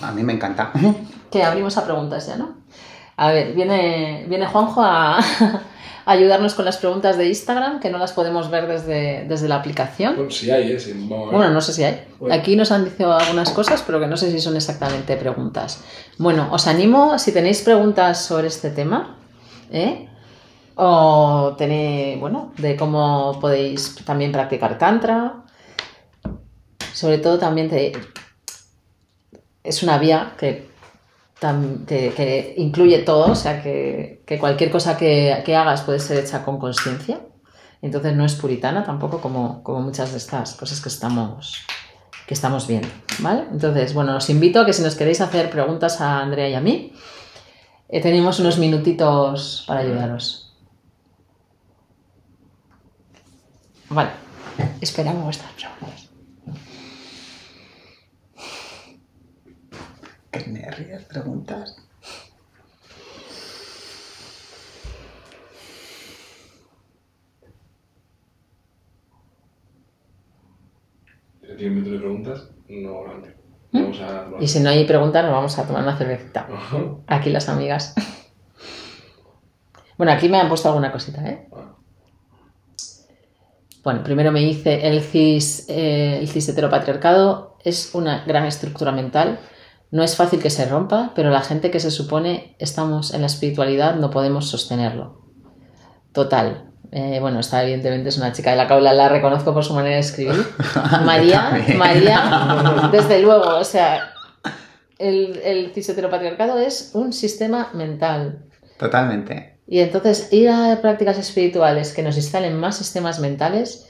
A 0.02 0.12
mí 0.12 0.22
me 0.22 0.34
encanta. 0.34 0.70
Que 1.30 1.42
abrimos 1.42 1.78
a 1.78 1.84
preguntas 1.86 2.26
ya, 2.26 2.36
¿no? 2.36 2.58
A 3.16 3.32
ver, 3.32 3.54
viene, 3.54 4.26
viene 4.28 4.46
Juanjo 4.46 4.82
a 4.84 5.18
ayudarnos 6.06 6.54
con 6.54 6.64
las 6.64 6.76
preguntas 6.76 7.16
de 7.18 7.26
Instagram, 7.28 7.80
que 7.80 7.90
no 7.90 7.98
las 7.98 8.12
podemos 8.12 8.50
ver 8.50 8.66
desde, 8.68 9.24
desde 9.28 9.48
la 9.48 9.56
aplicación. 9.56 10.16
Bueno, 10.16 10.30
sí 10.30 10.50
hay, 10.50 10.72
¿eh? 10.72 10.78
Sí, 10.80 10.92
vamos 10.94 11.28
a 11.28 11.30
ver. 11.30 11.36
Bueno, 11.36 11.50
no 11.52 11.60
sé 11.60 11.72
si 11.72 11.84
hay. 11.84 12.04
Bueno. 12.18 12.34
Aquí 12.34 12.56
nos 12.56 12.70
han 12.72 12.84
dicho 12.84 13.12
algunas 13.12 13.50
cosas, 13.50 13.82
pero 13.86 14.00
que 14.00 14.06
no 14.06 14.16
sé 14.16 14.30
si 14.30 14.40
son 14.40 14.56
exactamente 14.56 15.16
preguntas. 15.16 15.82
Bueno, 16.18 16.48
os 16.52 16.66
animo, 16.66 17.18
si 17.18 17.32
tenéis 17.32 17.62
preguntas 17.62 18.24
sobre 18.24 18.48
este 18.48 18.70
tema, 18.70 19.16
¿eh? 19.72 20.08
o 20.76 21.54
tenéis, 21.56 22.18
bueno, 22.20 22.52
de 22.58 22.76
cómo 22.76 23.38
podéis 23.40 23.94
también 24.04 24.32
practicar 24.32 24.76
Tantra. 24.78 25.36
Sobre 26.92 27.18
todo 27.18 27.38
también 27.38 27.68
te- 27.70 27.92
es 29.62 29.82
una 29.82 29.98
vía 29.98 30.34
que, 30.38 30.68
que- 32.14 32.54
incluye 32.56 32.98
todo, 33.00 33.32
o 33.32 33.34
sea, 33.34 33.62
que, 33.62 34.22
cualquier 34.40 34.70
cosa 34.70 34.96
que, 34.96 35.42
que 35.44 35.54
hagas 35.56 35.82
puede 35.82 36.00
ser 36.00 36.18
hecha 36.24 36.44
con 36.44 36.58
conciencia. 36.58 37.20
Entonces 37.82 38.14
no 38.16 38.24
es 38.24 38.34
puritana 38.34 38.82
tampoco 38.82 39.20
como, 39.20 39.62
como 39.62 39.80
muchas 39.82 40.12
de 40.12 40.16
estas 40.16 40.54
cosas 40.54 40.80
que 40.80 40.88
estamos, 40.88 41.58
que 42.26 42.32
estamos 42.32 42.66
viendo, 42.66 42.88
¿vale? 43.18 43.44
Entonces, 43.52 43.92
bueno, 43.92 44.16
os 44.16 44.30
invito 44.30 44.60
a 44.60 44.64
que 44.64 44.72
si 44.72 44.82
nos 44.82 44.94
queréis 44.94 45.20
hacer 45.20 45.50
preguntas 45.50 46.00
a 46.00 46.20
Andrea 46.20 46.48
y 46.48 46.54
a 46.54 46.60
mí, 46.62 46.94
eh, 47.90 48.00
tenemos 48.00 48.40
unos 48.40 48.56
minutitos 48.56 49.64
para 49.66 49.80
ayudaros. 49.80 50.54
Vale. 53.90 54.10
Esperamos 54.80 55.24
vuestras 55.24 55.52
preguntas. 55.52 56.03
Qué 60.34 60.50
nervios, 60.50 61.04
preguntas. 61.04 61.76
Si 71.40 71.56
tienen 71.56 71.74
mientras 71.74 72.00
preguntas, 72.00 72.50
no 72.68 72.98
adelante. 72.98 73.36
Vamos 73.70 74.00
a. 74.00 74.28
Y 74.40 74.48
si 74.48 74.58
no 74.58 74.70
hay 74.70 74.84
preguntas, 74.86 75.22
nos 75.24 75.32
vamos 75.32 75.56
a 75.56 75.66
tomar 75.68 75.82
una 75.82 75.96
cervecita. 75.96 76.48
Ajá. 76.52 76.78
Aquí 77.06 77.30
las 77.30 77.48
amigas. 77.48 77.94
Bueno, 79.96 80.12
aquí 80.12 80.28
me 80.28 80.40
han 80.40 80.48
puesto 80.48 80.68
alguna 80.68 80.90
cosita, 80.90 81.24
¿eh? 81.28 81.48
Ah. 81.52 81.76
Bueno, 83.84 84.02
primero 84.02 84.32
me 84.32 84.40
dice 84.40 84.88
el 84.88 85.00
cis, 85.00 85.66
eh, 85.68 86.18
el 86.18 86.28
cis 86.28 86.48
heteropatriarcado 86.48 87.56
es 87.62 87.94
una 87.94 88.24
gran 88.24 88.46
estructura 88.46 88.90
mental. 88.90 89.38
No 89.94 90.02
es 90.02 90.16
fácil 90.16 90.42
que 90.42 90.50
se 90.50 90.66
rompa, 90.66 91.12
pero 91.14 91.30
la 91.30 91.40
gente 91.40 91.70
que 91.70 91.78
se 91.78 91.92
supone 91.92 92.56
estamos 92.58 93.14
en 93.14 93.20
la 93.20 93.28
espiritualidad 93.28 93.94
no 93.94 94.10
podemos 94.10 94.50
sostenerlo. 94.50 95.22
Total. 96.10 96.72
Eh, 96.90 97.18
bueno, 97.20 97.38
esta 97.38 97.62
evidentemente 97.62 98.08
es 98.08 98.16
una 98.16 98.32
chica 98.32 98.50
de 98.50 98.56
la 98.56 98.66
caula, 98.66 98.92
la 98.92 99.08
reconozco 99.08 99.54
por 99.54 99.62
su 99.62 99.72
manera 99.72 99.94
de 99.94 100.00
escribir. 100.00 100.44
María. 101.04 101.64
María, 101.76 102.88
desde 102.92 103.20
luego, 103.20 103.56
o 103.56 103.62
sea, 103.62 104.12
el, 104.98 105.40
el 105.44 105.72
cis 105.72 105.88
heteropatriarcado 105.90 106.58
es 106.58 106.90
un 106.94 107.12
sistema 107.12 107.70
mental. 107.72 108.46
Totalmente. 108.76 109.60
Y 109.68 109.78
entonces 109.78 110.32
ir 110.32 110.50
a 110.50 110.76
prácticas 110.82 111.18
espirituales 111.18 111.92
que 111.92 112.02
nos 112.02 112.16
instalen 112.16 112.58
más 112.58 112.78
sistemas 112.78 113.20
mentales 113.20 113.88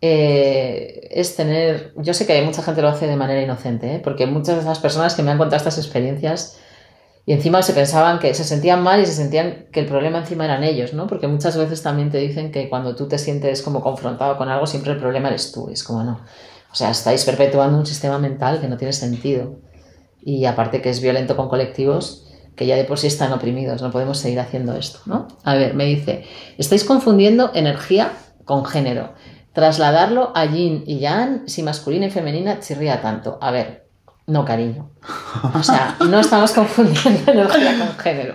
eh, 0.00 1.08
es 1.10 1.36
tener, 1.36 1.92
yo 1.96 2.14
sé 2.14 2.26
que 2.26 2.40
mucha 2.42 2.62
gente 2.62 2.82
lo 2.82 2.88
hace 2.88 3.06
de 3.06 3.16
manera 3.16 3.42
inocente, 3.42 3.96
¿eh? 3.96 4.00
porque 4.02 4.26
muchas 4.26 4.56
de 4.56 4.60
esas 4.62 4.78
personas 4.78 5.14
que 5.14 5.22
me 5.22 5.30
han 5.30 5.38
contado 5.38 5.56
estas 5.56 5.78
experiencias 5.78 6.58
y 7.28 7.34
encima 7.34 7.62
se 7.62 7.74
pensaban 7.74 8.20
que 8.20 8.32
se 8.32 8.42
sentían 8.42 8.82
mal 8.82 9.02
y 9.02 9.06
se 9.06 9.12
sentían 9.12 9.66
que 9.70 9.80
el 9.80 9.86
problema 9.86 10.20
encima 10.20 10.46
eran 10.46 10.64
ellos, 10.64 10.94
¿no? 10.94 11.06
Porque 11.06 11.26
muchas 11.26 11.58
veces 11.58 11.82
también 11.82 12.10
te 12.10 12.16
dicen 12.16 12.50
que 12.50 12.70
cuando 12.70 12.96
tú 12.96 13.06
te 13.06 13.18
sientes 13.18 13.60
como 13.60 13.82
confrontado 13.82 14.38
con 14.38 14.48
algo, 14.48 14.66
siempre 14.66 14.92
el 14.92 14.98
problema 14.98 15.28
eres 15.28 15.52
tú. 15.52 15.68
Es 15.68 15.84
como 15.84 16.02
no. 16.04 16.20
O 16.72 16.74
sea, 16.74 16.90
estáis 16.90 17.26
perpetuando 17.26 17.76
un 17.76 17.84
sistema 17.84 18.18
mental 18.18 18.62
que 18.62 18.68
no 18.68 18.78
tiene 18.78 18.94
sentido. 18.94 19.56
Y 20.22 20.46
aparte 20.46 20.80
que 20.80 20.88
es 20.88 21.02
violento 21.02 21.36
con 21.36 21.50
colectivos 21.50 22.24
que 22.56 22.66
ya 22.66 22.76
de 22.76 22.84
por 22.84 22.98
sí 22.98 23.08
están 23.08 23.30
oprimidos, 23.34 23.82
no 23.82 23.90
podemos 23.90 24.16
seguir 24.16 24.40
haciendo 24.40 24.74
esto, 24.74 25.00
¿no? 25.04 25.28
A 25.44 25.54
ver, 25.54 25.74
me 25.74 25.84
dice, 25.84 26.24
estáis 26.56 26.82
confundiendo 26.82 27.50
energía 27.54 28.12
con 28.46 28.64
género. 28.64 29.12
Trasladarlo 29.58 30.30
a 30.36 30.44
yin 30.44 30.84
y 30.86 31.00
yang, 31.00 31.48
si 31.48 31.64
masculina 31.64 32.06
y 32.06 32.10
femenina 32.10 32.60
chirría 32.60 33.00
tanto. 33.02 33.38
A 33.40 33.50
ver, 33.50 33.88
no, 34.28 34.44
cariño. 34.44 34.90
O 35.52 35.62
sea, 35.64 35.96
no 36.08 36.20
estamos 36.20 36.52
confundiendo 36.52 37.32
energía 37.32 37.76
con 37.76 37.98
género. 37.98 38.34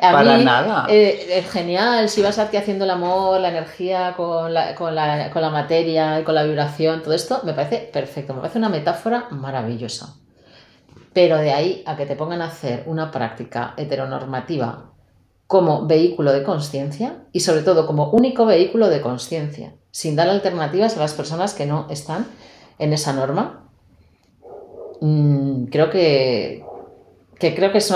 A 0.00 0.12
Para 0.12 0.38
mí, 0.38 0.44
nada. 0.44 0.86
eh, 0.88 1.38
es 1.38 1.50
genial, 1.50 2.08
si 2.08 2.22
vas 2.22 2.38
aquí 2.38 2.56
haciendo 2.56 2.84
el 2.84 2.90
amor, 2.90 3.40
la 3.40 3.48
energía 3.48 4.14
con 4.16 4.54
la, 4.54 4.76
con, 4.76 4.94
la, 4.94 5.30
con 5.30 5.42
la 5.42 5.50
materia 5.50 6.20
y 6.20 6.22
con 6.22 6.36
la 6.36 6.44
vibración, 6.44 7.02
todo 7.02 7.14
esto 7.14 7.40
me 7.42 7.54
parece 7.54 7.90
perfecto, 7.92 8.32
me 8.32 8.40
parece 8.40 8.58
una 8.58 8.68
metáfora 8.68 9.26
maravillosa. 9.30 10.14
Pero 11.12 11.38
de 11.38 11.52
ahí 11.52 11.82
a 11.86 11.96
que 11.96 12.06
te 12.06 12.14
pongan 12.14 12.40
a 12.40 12.46
hacer 12.46 12.84
una 12.86 13.10
práctica 13.10 13.74
heteronormativa 13.76 14.91
como 15.52 15.86
vehículo 15.86 16.32
de 16.32 16.44
conciencia 16.44 17.24
y 17.30 17.40
sobre 17.40 17.60
todo 17.60 17.86
como 17.86 18.08
único 18.08 18.46
vehículo 18.46 18.88
de 18.88 19.02
conciencia, 19.02 19.74
sin 19.90 20.16
dar 20.16 20.30
alternativas 20.30 20.96
a 20.96 21.00
las 21.00 21.12
personas 21.12 21.52
que 21.52 21.66
no 21.66 21.88
están 21.90 22.26
en 22.78 22.94
esa 22.94 23.12
norma, 23.12 23.68
mm, 25.02 25.64
creo 25.64 25.90
que, 25.90 26.64
creo 27.38 27.70
que, 27.70 27.76
es 27.76 27.92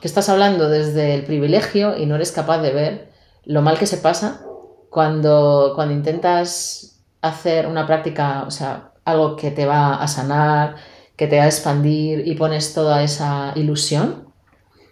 que 0.00 0.06
estás 0.06 0.28
hablando 0.28 0.68
desde 0.68 1.16
el 1.16 1.24
privilegio 1.24 1.98
y 1.98 2.06
no 2.06 2.14
eres 2.14 2.30
capaz 2.30 2.58
de 2.58 2.70
ver 2.70 3.10
lo 3.42 3.60
mal 3.60 3.76
que 3.76 3.86
se 3.86 3.96
pasa 3.96 4.42
cuando, 4.88 5.72
cuando 5.74 5.92
intentas 5.92 7.02
hacer 7.22 7.66
una 7.66 7.88
práctica, 7.88 8.44
o 8.46 8.52
sea, 8.52 8.92
algo 9.04 9.34
que 9.34 9.50
te 9.50 9.66
va 9.66 9.96
a 9.96 10.06
sanar, 10.06 10.76
que 11.16 11.26
te 11.26 11.38
va 11.38 11.42
a 11.42 11.46
expandir 11.46 12.22
y 12.24 12.36
pones 12.36 12.72
toda 12.72 13.02
esa 13.02 13.52
ilusión 13.56 14.29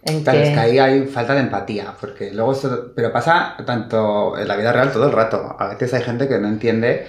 en 0.03 0.23
Claro, 0.23 0.39
que... 0.39 0.47
es 0.47 0.53
que 0.53 0.59
ahí 0.59 0.79
hay 0.79 1.05
falta 1.07 1.33
de 1.33 1.41
empatía, 1.41 1.93
porque 1.99 2.31
luego 2.33 2.53
esto, 2.53 2.93
pero 2.95 3.11
pasa 3.11 3.55
tanto 3.65 4.37
en 4.37 4.47
la 4.47 4.55
vida 4.55 4.71
real 4.71 4.91
todo 4.91 5.05
el 5.07 5.11
rato. 5.11 5.55
A 5.59 5.67
veces 5.69 5.93
hay 5.93 6.03
gente 6.03 6.27
que 6.27 6.37
no 6.39 6.47
entiende, 6.47 7.05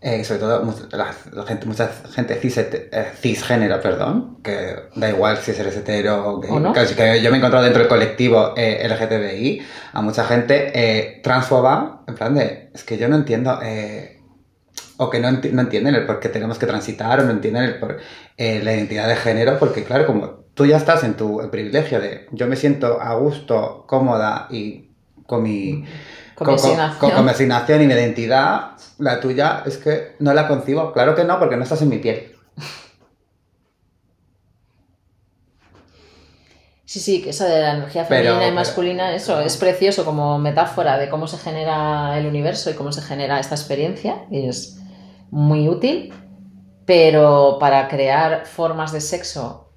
eh, 0.00 0.22
sobre 0.24 0.40
todo 0.40 0.74
la, 0.92 1.10
la 1.32 1.42
gente, 1.44 1.66
mucha 1.66 1.90
gente 2.14 2.34
cis, 2.36 2.58
eh, 2.58 3.06
cisgénero, 3.20 3.80
perdón, 3.80 4.38
que 4.42 4.76
da 4.94 5.08
igual 5.08 5.38
si 5.38 5.50
eres 5.52 5.76
hetero 5.76 6.28
o 6.28 6.40
gay. 6.40 6.50
¿O 6.52 6.60
no? 6.60 6.74
Es 6.74 6.92
que 6.92 7.20
yo 7.22 7.30
me 7.30 7.36
he 7.36 7.38
encontrado 7.38 7.64
dentro 7.64 7.80
del 7.80 7.88
colectivo 7.88 8.54
eh, 8.56 8.86
LGTBI 8.88 9.62
a 9.94 10.02
mucha 10.02 10.24
gente 10.24 10.70
eh, 10.74 11.20
transfoba, 11.22 12.04
en 12.06 12.14
plan 12.14 12.34
de, 12.34 12.70
es 12.74 12.84
que 12.84 12.96
yo 12.98 13.08
no 13.08 13.16
entiendo... 13.16 13.58
eh, 13.62 14.14
o 15.00 15.10
que 15.10 15.20
no, 15.20 15.28
enti- 15.28 15.52
no 15.52 15.62
entienden 15.62 15.94
el 15.94 16.06
por 16.06 16.18
qué 16.18 16.28
tenemos 16.28 16.58
que 16.58 16.66
transitar 16.66 17.20
o 17.20 17.24
no 17.24 17.30
entienden 17.30 17.62
el 17.64 17.78
por, 17.78 17.98
eh, 18.36 18.60
la 18.64 18.74
identidad 18.74 19.06
de 19.08 19.14
género, 19.16 19.56
porque 19.58 19.84
claro, 19.84 20.06
como 20.06 20.37
tú 20.58 20.66
ya 20.66 20.76
estás 20.76 21.04
en 21.04 21.14
tu 21.16 21.48
privilegio 21.52 22.00
de 22.00 22.26
yo 22.32 22.48
me 22.48 22.56
siento 22.56 23.00
a 23.00 23.14
gusto, 23.14 23.84
cómoda 23.86 24.48
y 24.50 24.90
con 25.24 25.44
mi, 25.44 25.84
Con 26.34 26.56
con- 26.56 27.10
con 27.12 27.24
mi 27.24 27.30
asignación 27.30 27.80
y 27.82 27.86
mi 27.86 27.94
identidad, 27.94 28.72
la 28.98 29.20
tuya 29.20 29.62
es 29.66 29.76
que 29.78 30.16
no 30.18 30.34
la 30.34 30.48
concibo. 30.48 30.92
Claro 30.92 31.14
que 31.14 31.22
no, 31.22 31.38
porque 31.38 31.56
no 31.56 31.62
estás 31.62 31.80
en 31.82 31.88
mi 31.90 31.98
piel. 31.98 32.32
Sí, 36.84 37.00
sí, 37.00 37.22
que 37.22 37.30
eso 37.30 37.44
de 37.44 37.60
la 37.60 37.74
energía 37.74 38.06
Pero- 38.08 38.22
femenina 38.24 38.42
y 38.42 38.46
pero- 38.46 38.54
masculina, 38.54 39.14
eso 39.14 39.40
es 39.40 39.56
precioso 39.58 40.04
como 40.04 40.38
metáfora 40.38 40.98
de 40.98 41.08
cómo 41.10 41.28
se 41.28 41.36
genera 41.38 42.18
el 42.18 42.26
universo 42.26 42.70
y 42.70 42.74
cómo 42.74 42.90
se 42.92 43.02
genera 43.02 43.38
esta 43.38 43.54
experiencia, 43.54 44.24
y 44.30 44.48
es 44.48 44.78
muy 45.30 45.68
útil, 45.68 46.12
pero 46.86 47.58
para 47.60 47.86
crear 47.88 48.46
formas 48.46 48.90
de 48.92 49.00
sexo 49.02 49.67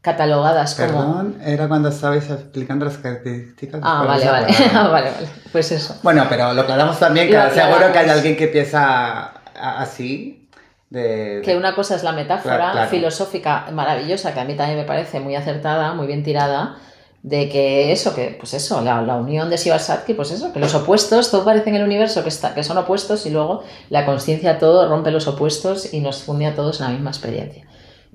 catalogadas 0.00 0.74
como... 0.74 0.88
Perdón, 0.88 1.38
era 1.44 1.68
cuando 1.68 1.88
estabais 1.88 2.30
explicando 2.30 2.84
las 2.84 2.98
características. 2.98 3.80
Ah, 3.82 4.04
vale, 4.06 4.26
vale, 4.26 4.46
Ah, 4.72 4.88
vale, 4.92 5.10
vale, 5.10 5.28
pues 5.52 5.72
eso. 5.72 5.96
Bueno, 6.02 6.26
pero 6.28 6.52
lo 6.54 6.62
aclaramos 6.62 6.98
también, 6.98 7.28
que 7.28 7.50
seguro 7.52 7.92
que 7.92 7.98
hay 7.98 8.08
alguien 8.08 8.36
que 8.36 8.48
piensa 8.48 9.32
así. 9.54 10.48
De, 10.90 11.42
Que 11.44 11.54
una 11.56 11.74
cosa 11.74 11.96
es 11.96 12.02
la 12.02 12.12
metáfora 12.12 12.56
Claro, 12.56 12.72
claro. 12.72 12.90
filosófica 12.90 13.66
maravillosa, 13.72 14.32
que 14.32 14.40
a 14.40 14.44
mí 14.44 14.54
también 14.54 14.78
me 14.78 14.84
parece 14.84 15.20
muy 15.20 15.36
acertada, 15.36 15.92
muy 15.92 16.06
bien 16.06 16.22
tirada, 16.24 16.76
de 17.22 17.50
que 17.50 17.92
eso, 17.92 18.14
que 18.14 18.36
pues 18.38 18.54
eso, 18.54 18.80
la, 18.80 19.02
la 19.02 19.16
unión 19.16 19.50
de 19.50 19.58
Sivasatsky, 19.58 20.14
pues 20.14 20.30
eso, 20.30 20.50
que 20.52 20.60
los 20.60 20.74
opuestos, 20.74 21.30
todo 21.30 21.44
parece 21.44 21.68
en 21.68 21.76
el 21.76 21.82
universo 21.84 22.22
que, 22.22 22.30
está, 22.30 22.54
que 22.54 22.62
son 22.64 22.78
opuestos 22.78 23.26
y 23.26 23.30
luego 23.30 23.64
la 23.90 24.06
conciencia 24.06 24.58
todo 24.58 24.88
rompe 24.88 25.10
los 25.10 25.26
opuestos 25.26 25.92
y 25.92 26.00
nos 26.00 26.22
funde 26.22 26.46
a 26.46 26.54
todos 26.54 26.80
en 26.80 26.86
la 26.86 26.92
misma 26.92 27.10
experiencia. 27.10 27.66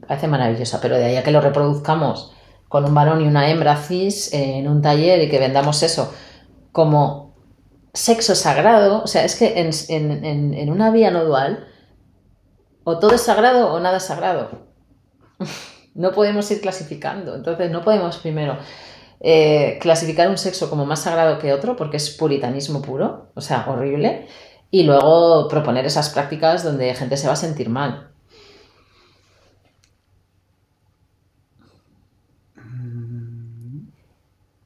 Parece 0.07 0.27
maravillosa, 0.27 0.79
pero 0.81 0.97
de 0.97 1.05
ahí 1.05 1.15
a 1.15 1.23
que 1.23 1.31
lo 1.31 1.41
reproduzcamos 1.41 2.33
con 2.67 2.85
un 2.85 2.93
varón 2.93 3.21
y 3.21 3.27
una 3.27 3.49
hembra 3.49 3.77
cis 3.77 4.33
en 4.33 4.67
un 4.67 4.81
taller 4.81 5.21
y 5.21 5.29
que 5.29 5.39
vendamos 5.39 5.83
eso 5.83 6.13
como 6.71 7.35
sexo 7.93 8.33
sagrado, 8.33 9.03
o 9.03 9.07
sea, 9.07 9.23
es 9.23 9.35
que 9.35 9.53
en 9.59 10.71
una 10.71 10.89
vía 10.89 11.11
no 11.11 11.23
dual, 11.23 11.67
o 12.83 12.99
todo 12.99 13.15
es 13.15 13.21
sagrado 13.21 13.73
o 13.73 13.79
nada 13.79 13.97
es 13.97 14.03
sagrado. 14.03 14.49
No 15.95 16.11
podemos 16.11 16.49
ir 16.49 16.59
clasificando. 16.59 17.35
Entonces, 17.35 17.69
no 17.69 17.83
podemos 17.83 18.17
primero 18.17 18.57
eh, 19.19 19.77
clasificar 19.79 20.27
un 20.27 20.39
sexo 20.39 20.67
como 20.67 20.87
más 20.87 21.01
sagrado 21.03 21.37
que 21.37 21.53
otro, 21.53 21.75
porque 21.75 21.97
es 21.97 22.09
puritanismo 22.09 22.81
puro, 22.81 23.31
o 23.35 23.41
sea, 23.41 23.67
horrible, 23.69 24.27
y 24.71 24.83
luego 24.85 25.47
proponer 25.47 25.85
esas 25.85 26.09
prácticas 26.09 26.63
donde 26.63 26.95
gente 26.95 27.15
se 27.15 27.27
va 27.27 27.33
a 27.33 27.35
sentir 27.35 27.69
mal. 27.69 28.12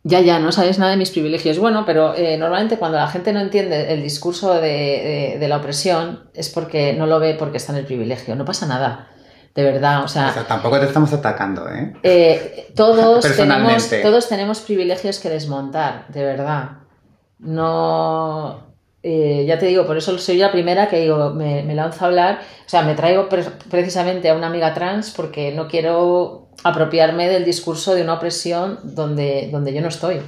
Ya, 0.09 0.21
ya, 0.21 0.39
no 0.39 0.51
sabéis 0.51 0.77
nada 0.79 0.91
de 0.91 0.97
mis 0.97 1.09
privilegios. 1.11 1.59
Bueno, 1.59 1.83
pero 1.85 2.15
eh, 2.15 2.37
normalmente 2.37 2.77
cuando 2.77 2.97
la 2.97 3.07
gente 3.07 3.33
no 3.33 3.39
entiende 3.41 3.91
el 3.93 4.01
discurso 4.01 4.53
de, 4.53 4.61
de- 4.61 5.37
de 5.39 5.47
la 5.47 5.57
opresión 5.57 6.29
es 6.33 6.49
porque 6.49 6.93
no 6.93 7.05
lo 7.07 7.19
ve 7.19 7.35
porque 7.37 7.57
está 7.57 7.73
en 7.73 7.79
el 7.79 7.85
privilegio. 7.85 8.35
No 8.35 8.45
pasa 8.45 8.65
nada, 8.67 9.09
de 9.55 9.63
verdad. 9.63 10.03
O 10.03 10.07
sea, 10.07 10.29
O 10.29 10.33
sea, 10.33 10.47
tampoco 10.47 10.79
te 10.79 10.85
estamos 10.85 11.11
atacando, 11.13 11.67
¿eh? 11.69 11.93
eh, 12.03 12.67
todos, 12.75 13.25
tenemos, 13.37 13.89
todos 14.01 14.29
tenemos 14.29 14.59
privilegios 14.61 15.19
que 15.19 15.29
desmontar, 15.29 16.07
de 16.09 16.23
verdad. 16.23 16.69
No. 17.39 18.67
eh, 19.03 19.45
ya 19.47 19.57
te 19.59 19.67
digo, 19.67 19.85
por 19.85 19.97
eso 19.97 20.17
soy 20.17 20.37
la 20.37 20.51
primera 20.51 20.87
que 20.89 20.99
digo, 21.01 21.31
me, 21.31 21.63
me 21.63 21.75
lanzo 21.75 22.03
a 22.05 22.07
hablar. 22.07 22.39
O 22.65 22.69
sea, 22.69 22.81
me 22.83 22.93
traigo 22.95 23.29
pre- 23.29 23.43
precisamente 23.69 24.29
a 24.29 24.35
una 24.35 24.47
amiga 24.47 24.73
trans 24.73 25.11
porque 25.11 25.51
no 25.53 25.67
quiero 25.67 26.46
apropiarme 26.63 27.29
del 27.29 27.45
discurso 27.45 27.95
de 27.95 28.01
una 28.01 28.15
opresión 28.15 28.79
donde, 28.83 29.49
donde 29.51 29.73
yo 29.73 29.81
no 29.81 29.87
estoy. 29.87 30.21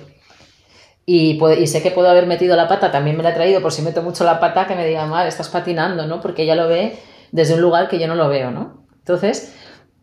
Y, 1.05 1.39
y 1.43 1.67
sé 1.67 1.81
que 1.81 1.91
puedo 1.91 2.09
haber 2.09 2.27
metido 2.27 2.55
la 2.55 2.67
pata, 2.67 2.91
también 2.91 3.17
me 3.17 3.23
la 3.23 3.31
he 3.31 3.33
traído 3.33 3.61
por 3.61 3.71
si 3.71 3.81
meto 3.81 4.03
mucho 4.03 4.23
la 4.23 4.39
pata, 4.39 4.67
que 4.67 4.75
me 4.75 4.85
diga, 4.85 5.05
mal, 5.07 5.27
estás 5.27 5.49
patinando, 5.49 6.05
¿no? 6.05 6.21
Porque 6.21 6.43
ella 6.43 6.55
lo 6.55 6.67
ve 6.67 6.99
desde 7.31 7.55
un 7.55 7.61
lugar 7.61 7.87
que 7.87 7.99
yo 7.99 8.07
no 8.07 8.15
lo 8.15 8.29
veo, 8.29 8.51
¿no? 8.51 8.85
Entonces, 8.99 9.55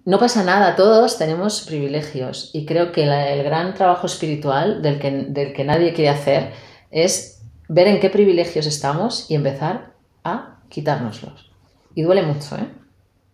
no 0.05 0.19
pasa 0.19 0.45
nada, 0.45 0.77
todos 0.77 1.19
tenemos 1.19 1.63
privilegios 1.63 2.51
y 2.53 2.65
creo 2.65 2.93
que 2.93 3.05
el 3.05 3.43
gran 3.43 3.75
trabajo 3.75 4.07
espiritual 4.07 4.83
del 4.83 4.99
que, 4.99 5.11
del 5.11 5.53
que 5.53 5.65
nadie 5.65 5.93
quiere 5.93 6.11
hacer 6.11 6.53
es 6.91 7.43
ver 7.69 7.89
en 7.89 8.01
qué 8.01 8.11
privilegios 8.11 8.67
estamos 8.67 9.31
y 9.31 9.35
empezar 9.35 9.95
a 10.23 10.61
quitárnoslos. 10.69 11.51
Y 11.95 12.03
duele 12.03 12.23
mucho, 12.23 12.57
¿eh? 12.57 12.69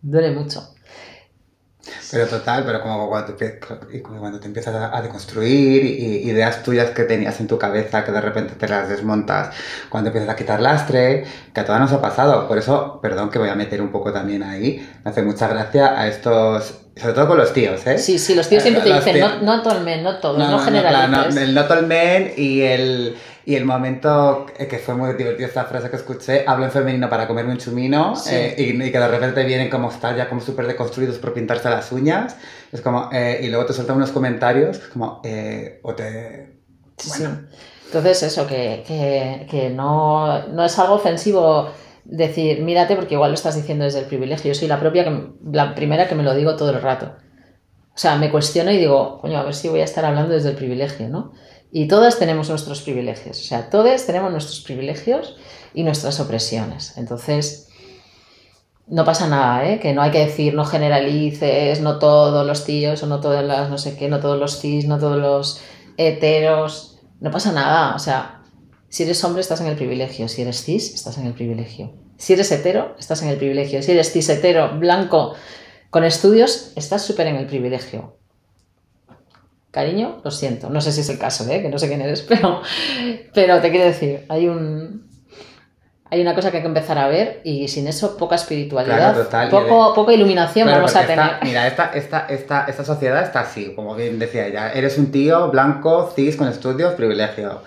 Duele 0.01 0.31
mucho. 0.31 0.72
Pero 2.09 2.27
total, 2.27 2.63
pero 2.65 2.81
como 2.81 3.09
cuando 3.09 3.33
te, 3.35 3.59
cuando 4.01 4.39
te 4.39 4.47
empiezas 4.47 4.75
a, 4.75 4.95
a 4.95 5.01
deconstruir 5.01 5.83
y 5.83 6.29
ideas 6.29 6.63
tuyas 6.63 6.91
que 6.91 7.03
tenías 7.03 7.39
en 7.39 7.47
tu 7.47 7.57
cabeza 7.57 8.03
que 8.05 8.11
de 8.11 8.21
repente 8.21 8.55
te 8.55 8.67
las 8.67 8.87
desmontas, 8.87 9.55
cuando 9.89 10.09
empiezas 10.09 10.29
a 10.29 10.35
quitar 10.35 10.61
lastre, 10.61 11.25
que 11.53 11.59
a 11.59 11.65
todas 11.65 11.81
nos 11.81 11.91
ha 11.91 12.01
pasado. 12.01 12.47
Por 12.47 12.57
eso, 12.57 12.99
perdón 13.01 13.29
que 13.31 13.39
voy 13.39 13.49
a 13.49 13.55
meter 13.55 13.81
un 13.81 13.91
poco 13.91 14.13
también 14.13 14.43
ahí, 14.43 14.87
me 15.03 15.11
hace 15.11 15.23
mucha 15.23 15.47
gracia 15.47 15.99
a 15.99 16.07
estos, 16.07 16.82
sobre 16.95 17.13
todo 17.13 17.27
con 17.27 17.37
los 17.37 17.51
tíos, 17.53 17.85
¿eh? 17.87 17.97
Sí, 17.97 18.19
sí, 18.19 18.35
los 18.35 18.47
tíos 18.47 18.61
siempre 18.63 18.83
te 18.83 18.93
dicen, 18.93 19.19
no, 19.19 19.41
no 19.41 19.61
todo 19.63 19.77
el 19.77 19.83
men, 19.83 20.03
no 20.03 20.17
todos, 20.19 20.37
no, 20.37 20.45
claro, 20.45 20.59
generalices. 20.63 21.35
no, 21.35 21.41
el 21.41 21.53
not 21.55 21.71
all 21.71 21.87
men 21.87 22.33
y 22.37 22.61
el, 22.61 23.15
y 23.45 23.55
el 23.55 23.65
momento 23.65 24.45
eh, 24.57 24.67
que 24.67 24.77
fue 24.77 24.93
muy 24.93 25.13
divertido 25.15 25.47
esta 25.47 25.65
frase 25.65 25.89
que 25.89 25.95
escuché, 25.95 26.43
hablo 26.47 26.65
en 26.65 26.71
femenino 26.71 27.09
para 27.09 27.27
comerme 27.27 27.51
un 27.53 27.57
chumino 27.57 28.15
Sí. 28.15 28.29
eh, 28.33 28.55
y, 28.57 28.83
y 28.83 28.91
que 28.91 28.99
de 28.99 29.07
repente 29.07 29.43
vienen 29.43 29.69
como 29.69 29.89
estar 29.89 30.15
ya 30.15 30.29
como 30.29 30.39
súper 30.41 30.67
deconstruidos 30.67 31.17
por 31.17 31.33
pintarse 31.33 31.69
las 31.69 31.91
uñas. 31.91 32.35
Es 32.71 32.81
como, 32.81 33.09
eh, 33.11 33.39
y 33.43 33.47
luego 33.49 33.65
te 33.65 33.73
sueltan 33.73 33.97
unos 33.97 34.11
comentarios 34.11 34.77
es 34.77 34.87
como, 34.87 35.19
eh, 35.23 35.79
o 35.83 35.93
te... 35.95 36.59
Bueno. 37.07 37.39
sí. 37.49 37.57
Entonces, 37.87 38.23
eso, 38.23 38.47
que, 38.47 38.83
que- 38.87 39.45
que 39.49 39.69
no, 39.69 40.47
no 40.47 40.63
es 40.65 40.79
algo 40.79 40.95
ofensivo 40.95 41.69
decir, 42.05 42.61
mírate, 42.61 42.95
porque 42.95 43.15
igual 43.15 43.31
lo 43.31 43.35
estás 43.35 43.55
diciendo 43.55 43.85
desde 43.85 43.99
el 43.99 44.05
privilegio. 44.05 44.51
Yo 44.51 44.59
soy 44.59 44.67
la 44.67 44.79
propia, 44.79 45.03
que, 45.03 45.31
la 45.51 45.75
primera 45.75 46.07
que 46.07 46.15
me 46.15 46.23
lo 46.23 46.33
digo 46.35 46.55
todo 46.55 46.71
el 46.71 46.81
rato. 46.81 47.13
O 47.95 47.97
sea, 47.97 48.15
me 48.17 48.31
cuestiono 48.31 48.71
y 48.71 48.77
digo, 48.77 49.19
coño, 49.19 49.37
a 49.37 49.43
ver 49.43 49.53
si 49.53 49.69
voy 49.69 49.81
a 49.81 49.85
estar 49.85 50.03
hablando 50.03 50.33
desde 50.33 50.49
el 50.49 50.55
privilegio, 50.55 51.09
¿no? 51.09 51.31
Y 51.71 51.87
todas 51.87 52.19
tenemos 52.19 52.49
nuestros 52.49 52.81
privilegios. 52.81 53.39
O 53.39 53.43
sea, 53.43 53.69
todos 53.69 54.05
tenemos 54.05 54.31
nuestros 54.31 54.61
privilegios 54.61 55.35
y 55.73 55.83
nuestras 55.83 56.19
opresiones. 56.19 56.97
Entonces, 56.97 57.69
no 58.87 59.05
pasa 59.05 59.27
nada, 59.27 59.67
¿eh? 59.67 59.79
Que 59.79 59.93
no 59.93 60.01
hay 60.01 60.11
que 60.11 60.25
decir, 60.25 60.53
no 60.53 60.65
generalices, 60.65 61.81
no 61.81 61.99
todos 61.99 62.45
los 62.45 62.65
tíos, 62.65 63.01
o 63.03 63.07
no 63.07 63.19
todas 63.19 63.43
las, 63.43 63.69
no 63.69 63.77
sé 63.77 63.95
qué, 63.95 64.09
no 64.09 64.19
todos 64.19 64.39
los 64.39 64.59
cis, 64.59 64.87
no 64.87 64.99
todos 64.99 65.17
los 65.17 65.61
heteros. 65.97 66.99
No 67.19 67.31
pasa 67.31 67.51
nada. 67.51 67.95
O 67.95 67.99
sea, 67.99 68.42
si 68.93 69.01
eres 69.01 69.23
hombre, 69.23 69.41
estás 69.41 69.59
en 69.59 69.65
el 69.67 69.75
privilegio. 69.75 70.27
Si 70.27 70.43
eres 70.43 70.63
cis, 70.63 70.93
estás 70.93 71.17
en 71.17 71.25
el 71.25 71.33
privilegio. 71.33 71.91
Si 72.17 72.33
eres 72.33 72.51
hetero, 72.51 72.95
estás 72.99 73.23
en 73.23 73.29
el 73.29 73.37
privilegio. 73.37 73.81
Si 73.81 73.91
eres 73.91 74.11
cis 74.13 74.29
hetero, 74.29 74.77
blanco, 74.77 75.33
con 75.89 76.03
estudios, 76.03 76.73
estás 76.75 77.01
súper 77.01 77.25
en 77.25 77.37
el 77.37 77.47
privilegio. 77.47 78.17
Cariño, 79.71 80.21
lo 80.23 80.29
siento. 80.29 80.69
No 80.69 80.79
sé 80.79 80.91
si 80.91 81.01
es 81.01 81.09
el 81.09 81.17
caso, 81.17 81.49
¿eh? 81.49 81.63
que 81.63 81.69
no 81.69 81.79
sé 81.79 81.87
quién 81.87 82.01
eres, 82.01 82.21
pero, 82.29 82.61
pero 83.33 83.59
te 83.61 83.71
quiero 83.71 83.85
decir, 83.85 84.25
hay 84.29 84.47
un. 84.47 85.11
Hay 86.11 86.21
una 86.21 86.35
cosa 86.35 86.51
que 86.51 86.57
hay 86.57 86.61
que 86.63 86.67
empezar 86.67 86.99
a 86.99 87.07
ver 87.07 87.41
y 87.43 87.67
sin 87.69 87.87
eso 87.87 88.15
poca 88.17 88.35
espiritualidad, 88.35 89.13
Claro, 89.13 89.23
total, 89.23 89.47
y 89.47 89.49
poco, 89.51 89.89
de- 89.89 89.95
poca 89.95 90.13
iluminación 90.13 90.69
vamos 90.69 90.95
a 90.95 91.07
tener. 91.07 91.25
esta- 91.25 91.39
mira, 91.43 91.65
esta, 91.65 91.85
esta, 91.95 92.27
esta, 92.29 92.65
esta 92.65 92.85
sociedad 92.85 93.23
está 93.23 93.39
así, 93.39 93.73
como 93.73 93.95
bien 93.95 94.19
decía 94.19 94.45
ella. 94.45 94.71
Eres 94.73 94.99
un 94.99 95.11
tío 95.11 95.49
blanco, 95.49 96.13
cis, 96.15 96.35
con 96.35 96.47
estudios, 96.47 96.93
privilegio. 96.93 97.63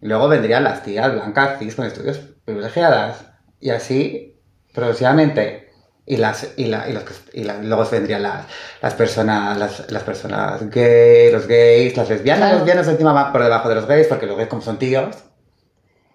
Luego 0.00 0.28
vendrían 0.28 0.64
las 0.64 0.82
tías 0.82 1.12
blancas, 1.12 1.58
cis, 1.58 1.74
con 1.74 1.86
estudios, 1.86 2.18
privilegiadas. 2.44 3.24
Y 3.60 3.70
así, 3.70 4.40
progresivamente. 4.74 5.68
Y, 6.06 6.16
las, 6.16 6.54
y, 6.56 6.64
la, 6.66 6.88
y, 6.88 6.92
los 6.92 7.04
y 7.32 7.44
la- 7.44 7.58
luego 7.62 7.84
vendrían 7.88 8.22
las, 8.22 8.46
las 8.82 8.94
personas 8.94 9.56
las, 9.58 9.90
las 9.92 10.02
personas 10.02 10.68
gays, 10.70 11.32
los 11.32 11.46
gays, 11.46 11.96
las 11.96 12.08
lesbianas. 12.08 12.40
Claro. 12.40 12.52
Las 12.54 12.62
lesbianas 12.66 12.88
encima 12.88 13.12
van 13.12 13.30
por 13.32 13.42
debajo 13.42 13.68
de 13.68 13.74
los 13.76 13.86
gays, 13.86 14.06
porque 14.08 14.26
los 14.26 14.36
gays 14.36 14.48
como 14.48 14.62
son 14.62 14.78
tíos, 14.78 15.14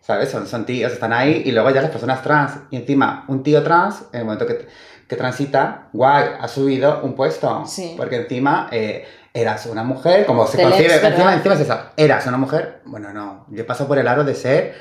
¿sabes? 0.02 0.30
Son, 0.30 0.48
son 0.48 0.66
tíos, 0.66 0.92
están 0.92 1.14
ahí. 1.14 1.44
Y 1.46 1.52
luego 1.52 1.70
ya 1.70 1.82
las 1.82 1.92
personas 1.92 2.22
trans. 2.24 2.58
Y 2.72 2.78
encima, 2.78 3.24
un 3.30 3.44
tío 3.44 3.64
trans, 3.64 4.04
en 4.12 4.20
el 4.20 4.26
momento 4.26 4.46
que, 4.48 4.68
que 5.08 5.16
transita, 5.16 5.88
guay, 5.94 6.26
ha 6.42 6.48
subido 6.50 7.02
un 7.04 7.16
puesto. 7.16 7.64
Sí. 7.66 7.94
Porque 7.96 8.18
encima 8.18 8.68
eh, 8.72 9.06
eras 9.36 9.66
una 9.68 9.84
mujer, 9.84 10.26
como 10.26 10.48
se 10.48 10.62
concibe, 10.62 10.96
encima, 10.96 11.34
encima 11.36 11.54
es 11.56 11.60
eso, 11.62 11.80
eras 11.98 12.26
una 12.26 12.38
mujer, 12.38 12.80
bueno, 12.86 13.12
no, 13.14 13.46
yo 13.50 13.66
paso 13.68 13.88
por 13.88 13.98
el 14.00 14.08
aro 14.08 14.24
de 14.24 14.34
ser, 14.34 14.74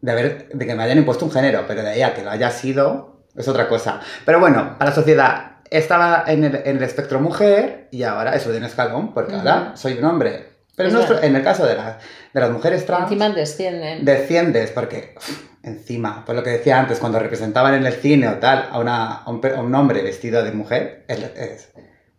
de, 0.00 0.12
haber, 0.12 0.48
de 0.48 0.66
que 0.66 0.74
me 0.74 0.84
hayan 0.84 0.98
impuesto 0.98 1.24
un 1.24 1.32
género, 1.32 1.64
pero 1.66 1.82
de 1.82 1.88
ahí 1.88 2.02
a 2.02 2.14
que 2.14 2.22
lo 2.22 2.30
haya 2.30 2.50
sido, 2.50 3.24
es 3.36 3.48
otra 3.48 3.68
cosa. 3.68 4.00
Pero 4.24 4.38
bueno, 4.40 4.76
para 4.78 4.90
la 4.90 4.94
sociedad, 4.94 5.52
estaba 5.68 6.24
en 6.28 6.44
el, 6.44 6.54
en 6.64 6.76
el 6.76 6.82
espectro 6.84 7.20
mujer 7.20 7.88
y 7.90 8.04
ahora 8.04 8.34
he 8.34 8.40
subido 8.40 8.58
un 8.58 8.64
escalón, 8.64 9.12
porque 9.12 9.34
ahora 9.34 9.68
Ujú. 9.70 9.76
soy 9.76 9.98
un 9.98 10.04
hombre. 10.04 10.46
Pero 10.76 10.90
verdad. 10.96 11.24
en 11.24 11.34
el 11.34 11.42
caso 11.42 11.66
de, 11.66 11.74
las 11.74 11.96
de 12.32 12.40
las 12.40 12.50
mujeres 12.50 12.86
trans, 12.86 13.02
Encima 13.10 13.30
descienden. 13.30 14.04
desciendes, 14.04 14.70
porque 14.70 15.16
encima, 15.64 16.24
por 16.24 16.36
lo 16.36 16.44
que 16.44 16.50
decía 16.50 16.78
antes, 16.78 17.00
cuando 17.00 17.18
representaban 17.18 17.74
en 17.74 17.84
el 17.84 17.94
cine 17.94 18.28
o 18.28 18.34
tal 18.34 18.68
a, 18.70 18.78
una, 18.78 19.12
a, 19.24 19.28
un, 19.30 19.44
a 19.44 19.60
un 19.60 19.74
hombre 19.74 20.02
vestido 20.02 20.44
de 20.44 20.52
mujer, 20.52 21.04
es, 21.08 21.18
es, 21.36 21.68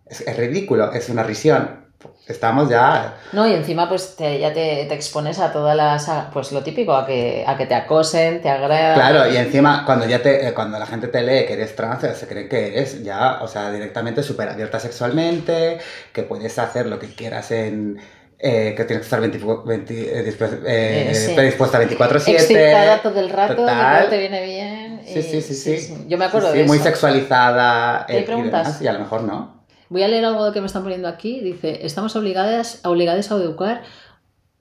es- 0.09 0.21
es 0.21 0.37
ridículo, 0.37 0.91
es 0.93 1.09
una 1.09 1.23
risión. 1.23 1.87
Estamos 2.27 2.69
ya... 2.69 3.17
No, 3.33 3.45
y 3.47 3.53
encima 3.53 3.89
pues 3.89 4.15
te- 4.15 4.39
ya 4.39 4.53
te, 4.53 4.85
te 4.85 4.93
expones 4.93 5.39
a 5.39 5.51
todas 5.51 5.75
las, 5.75 6.07
a- 6.07 6.29
pues 6.31 6.51
lo 6.51 6.61
típico, 6.63 6.93
a 6.95 7.05
que, 7.05 7.43
a 7.45 7.57
que 7.57 7.65
te 7.65 7.75
acosen, 7.75 8.41
te 8.41 8.49
agradan. 8.49 8.93
Claro, 8.95 9.29
y 9.31 9.35
encima 9.35 9.83
cuando 9.85 10.05
ya 10.05 10.21
te, 10.21 10.47
eh, 10.47 10.53
cuando 10.53 10.77
la 10.79 10.85
gente 10.85 11.07
te 11.07 11.21
lee 11.23 11.45
que 11.45 11.53
eres 11.53 11.75
trans, 11.75 12.01
se 12.17 12.27
creen 12.27 12.47
que 12.47 12.67
eres 12.67 13.03
ya, 13.03 13.39
o 13.41 13.47
sea, 13.47 13.71
directamente 13.71 14.21
súper 14.23 14.47
abierta 14.47 14.79
sexualmente, 14.79 15.79
que 16.13 16.23
puedes 16.23 16.57
hacer 16.59 16.85
lo 16.85 16.99
que 16.99 17.07
quieras 17.13 17.51
en... 17.51 17.99
eh, 18.37 18.73
que 18.77 18.85
tienes 18.85 19.01
que 19.01 19.05
estar 19.07 19.19
20 19.19 19.39
20, 19.65 20.19
eh, 20.19 20.25
dispu- 20.25 20.61
eh, 20.65 21.09
Eh, 21.11 21.15
sí. 21.15 21.33
predispuesta 21.35 21.81
24-7. 21.81 22.29
Excitada 22.33 23.01
todo 23.01 23.19
el 23.19 23.29
rato, 23.29 23.55
que 23.55 23.61
Total. 23.61 24.09
te 24.09 24.17
viene 24.19 24.45
bien. 24.45 25.01
Sí, 25.05 25.19
y- 25.19 25.23
sí, 25.23 25.41
sí, 25.41 25.55
sí. 25.55 26.05
Yo 26.07 26.17
me 26.17 26.25
acuerdo 26.25 26.51
Sí, 26.53 26.59
de 26.59 26.63
muy 26.65 26.77
eso. 26.77 26.85
sexualizada. 26.85 28.05
¿Hay 28.07 28.17
eh, 28.17 28.19
y 28.21 28.23
preguntas? 28.23 28.65
demás, 28.67 28.81
Y 28.81 28.87
a 28.87 28.93
lo 28.93 28.99
mejor 28.99 29.23
no. 29.23 29.58
Voy 29.89 30.03
a 30.03 30.07
leer 30.07 30.25
algo 30.25 30.51
que 30.51 30.61
me 30.61 30.67
están 30.67 30.83
poniendo 30.83 31.07
aquí. 31.07 31.39
Dice, 31.41 31.85
estamos 31.85 32.15
obligadas, 32.15 32.81
obligadas 32.85 33.31
a 33.31 33.35
educar 33.35 33.83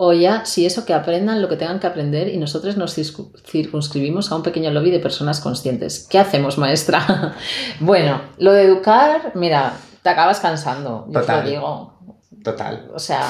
o 0.01 0.12
ya, 0.12 0.45
si 0.45 0.64
eso, 0.64 0.85
que 0.87 0.95
aprendan 0.95 1.43
lo 1.43 1.49
que 1.49 1.57
tengan 1.57 1.81
que 1.81 1.87
aprender 1.88 2.29
y 2.29 2.37
nosotros 2.37 2.77
nos 2.77 2.97
circu- 2.97 3.33
circunscribimos 3.45 4.31
a 4.31 4.37
un 4.37 4.43
pequeño 4.45 4.71
lobby 4.71 4.91
de 4.93 5.01
personas 5.01 5.41
conscientes. 5.41 6.07
¿Qué 6.09 6.19
hacemos, 6.21 6.57
maestra? 6.57 7.35
bueno, 7.81 8.21
lo 8.38 8.53
de 8.53 8.62
educar, 8.62 9.33
mira, 9.35 9.73
te 10.03 10.09
acabas 10.09 10.38
cansando, 10.41 11.07
yo 11.09 11.21
Total. 11.21 11.45
digo. 11.45 11.99
Total. 12.45 12.88
O 12.95 13.01
sea, 13.01 13.23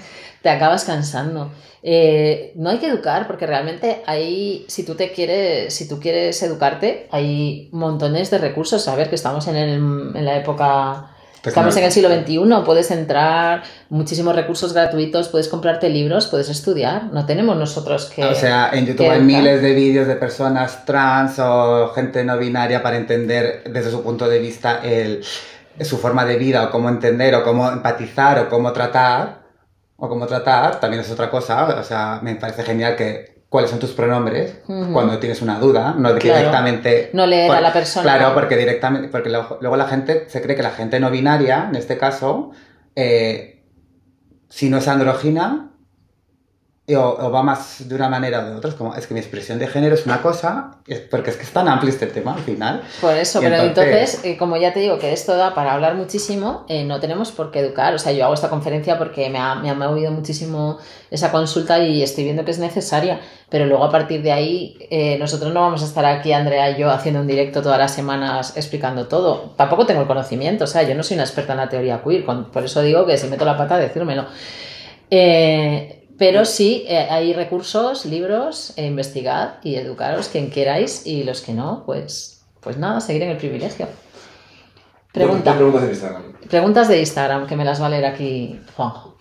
te 0.42 0.50
acabas 0.50 0.84
cansando. 0.84 1.52
Eh, 1.84 2.52
no 2.56 2.70
hay 2.70 2.78
que 2.78 2.88
educar 2.88 3.28
porque 3.28 3.46
realmente 3.46 4.02
hay, 4.06 4.64
si 4.66 4.84
tú 4.84 4.96
te 4.96 5.12
quieres, 5.12 5.72
si 5.72 5.86
tú 5.88 6.00
quieres 6.00 6.42
educarte, 6.42 7.06
hay 7.12 7.68
montones 7.72 8.30
de 8.32 8.38
recursos. 8.38 8.88
A 8.88 8.96
ver, 8.96 9.08
que 9.08 9.14
estamos 9.14 9.46
en, 9.46 9.54
el- 9.54 10.16
en 10.16 10.24
la 10.24 10.36
época, 10.36 11.14
estamos 11.46 11.76
en 11.76 11.84
el 11.84 11.92
siglo 11.92 12.08
XXI, 12.08 12.64
puedes 12.64 12.90
entrar, 12.90 13.62
muchísimos 13.88 14.34
recursos 14.34 14.72
gratuitos, 14.72 15.28
puedes 15.28 15.48
comprarte 15.48 15.88
libros, 15.88 16.26
puedes 16.26 16.48
estudiar. 16.48 17.04
No 17.12 17.26
tenemos 17.26 17.56
nosotros 17.56 18.06
que... 18.06 18.24
O 18.24 18.34
sea, 18.34 18.70
en 18.72 18.86
YouTube 18.86 19.08
hay 19.08 19.20
miles 19.20 19.62
de 19.62 19.72
vídeos 19.74 20.06
de 20.06 20.16
personas 20.16 20.84
trans 20.84 21.38
o 21.38 21.92
gente 21.94 22.24
no 22.24 22.36
binaria 22.38 22.82
para 22.82 22.96
entender 22.96 23.62
desde 23.70 23.90
su 23.90 24.02
punto 24.02 24.28
de 24.28 24.38
vista 24.38 24.80
el, 24.82 25.24
su 25.80 25.98
forma 25.98 26.24
de 26.24 26.36
vida 26.36 26.64
o 26.64 26.70
cómo 26.70 26.88
entender 26.88 27.34
o 27.34 27.42
cómo 27.44 27.70
empatizar 27.70 28.38
o 28.38 28.48
cómo 28.48 28.72
tratar. 28.72 29.46
O 29.98 30.10
cómo 30.10 30.26
tratar, 30.26 30.78
también 30.78 31.00
es 31.00 31.10
otra 31.10 31.30
cosa. 31.30 31.64
O 31.64 31.82
sea, 31.82 32.20
me 32.22 32.34
parece 32.34 32.62
genial 32.62 32.96
que 32.96 33.35
cuáles 33.48 33.70
son 33.70 33.78
tus 33.78 33.92
pronombres 33.92 34.58
cuando 34.92 35.18
tienes 35.18 35.40
una 35.40 35.58
duda, 35.58 35.94
no 35.96 36.08
Claro. 36.16 36.18
directamente 36.38 37.10
No 37.12 37.26
leer 37.26 37.46
Por- 37.48 37.56
a 37.56 37.60
la 37.60 37.72
persona. 37.72 38.02
Claro, 38.02 38.34
porque 38.34 38.56
directamente, 38.56 39.08
porque 39.08 39.30
lo- 39.30 39.58
luego 39.60 39.76
la 39.76 39.86
gente 39.86 40.24
se 40.28 40.42
cree 40.42 40.56
que 40.56 40.62
la 40.62 40.72
gente 40.72 40.98
no 41.00 41.10
binaria, 41.10 41.66
en 41.68 41.76
este 41.76 41.96
caso, 41.96 42.50
eh, 42.96 43.62
si 44.48 44.68
no 44.68 44.78
es 44.78 44.88
andrógina, 44.88 45.70
o, 46.94 47.00
o 47.02 47.30
va 47.32 47.42
más 47.42 47.88
de 47.88 47.94
una 47.96 48.08
manera 48.08 48.40
o 48.40 48.44
de 48.50 48.54
otra, 48.54 48.70
es 48.70 48.76
como, 48.76 48.94
es 48.94 49.06
que 49.08 49.14
mi 49.14 49.18
expresión 49.18 49.58
de 49.58 49.66
género 49.66 49.94
es 49.96 50.06
una 50.06 50.22
cosa, 50.22 50.76
es- 50.86 51.00
porque 51.00 51.30
es 51.30 51.36
que 51.36 51.42
es 51.42 51.50
tan 51.50 51.66
amplio 51.68 51.90
este 51.92 52.06
tema 52.06 52.34
al 52.34 52.40
final. 52.40 52.82
Por 53.00 53.12
eso, 53.16 53.40
Y 53.40 53.42
pero 53.42 53.56
entonces- 53.56 53.92
entonces, 54.14 54.20
eh, 54.24 54.36
como 54.36 54.56
ya 54.56 54.72
te 54.72 54.78
digo 54.80 54.98
que 55.00 55.12
esto 55.12 55.36
da 55.36 55.52
para 55.54 55.72
hablar 55.72 55.96
muchísimo, 55.96 56.64
eh, 56.68 56.84
no 56.84 57.00
tenemos 57.00 57.32
por 57.32 57.50
qué 57.50 57.58
educar. 57.60 57.92
O 57.94 57.98
sea, 57.98 58.12
yo 58.12 58.24
hago 58.24 58.34
esta 58.34 58.48
conferencia 58.50 58.98
porque 58.98 59.28
me 59.30 59.38
ha, 59.38 59.56
me 59.56 59.68
ha 59.70 59.74
movido 59.74 60.12
muchísimo 60.12 60.78
esa 61.10 61.32
consulta 61.32 61.80
y 61.80 62.02
estoy 62.04 62.22
viendo 62.22 62.44
que 62.44 62.52
es 62.52 62.58
necesaria. 62.60 63.20
Pero 63.48 63.66
luego 63.66 63.84
a 63.84 63.90
partir 63.90 64.22
de 64.22 64.30
ahí, 64.32 64.76
eh, 64.90 65.16
nosotros 65.18 65.52
no 65.52 65.60
vamos 65.62 65.82
a 65.82 65.86
estar 65.86 66.04
aquí, 66.04 66.32
Andrea 66.32 66.70
y 66.70 66.78
yo, 66.80 66.90
haciendo 66.90 67.20
un 67.20 67.26
directo 67.26 67.62
todas 67.62 67.78
las 67.78 67.92
semanas 67.94 68.56
explicando 68.56 69.06
todo. 69.08 69.54
Tampoco 69.56 69.86
tengo 69.86 70.02
el 70.02 70.06
conocimiento, 70.06 70.64
o 70.64 70.66
sea, 70.68 70.82
yo 70.84 70.94
no 70.94 71.02
soy 71.02 71.14
una 71.14 71.24
experta 71.24 71.52
en 71.52 71.58
la 71.58 71.68
teoría 71.68 72.00
queer, 72.04 72.24
con- 72.24 72.44
por 72.50 72.64
eso 72.64 72.80
digo 72.82 73.06
que 73.06 73.16
si 73.18 73.26
meto 73.28 73.44
la 73.44 73.56
pata, 73.56 73.76
decírmelo. 73.76 74.26
Eh, 75.10 75.95
Pero 76.18 76.44
sí, 76.44 76.84
eh, 76.88 77.06
hay 77.10 77.32
recursos, 77.34 78.06
libros, 78.06 78.72
e 78.76 78.86
investigad 78.86 79.54
y 79.62 79.76
educaros 79.76 80.28
quien 80.28 80.50
queráis 80.50 81.06
y 81.06 81.24
los 81.24 81.42
que 81.42 81.52
no, 81.52 81.82
pues, 81.84 82.44
pues 82.60 82.78
nada, 82.78 83.00
seguir 83.00 83.22
en 83.24 83.30
el 83.30 83.36
privilegio. 83.36 83.86
Pregunta. 85.12 85.54
Preguntas 85.54 85.82
en 85.82 85.88
Instagram. 85.90 86.32
Preguntas 86.48 86.88
de 86.88 87.00
Instagram, 87.00 87.46
que 87.46 87.56
me 87.56 87.64
las 87.64 87.80
va 87.80 87.86
a 87.86 87.90
leer 87.90 88.06
aquí 88.06 88.60
Juanjo. 88.76 89.16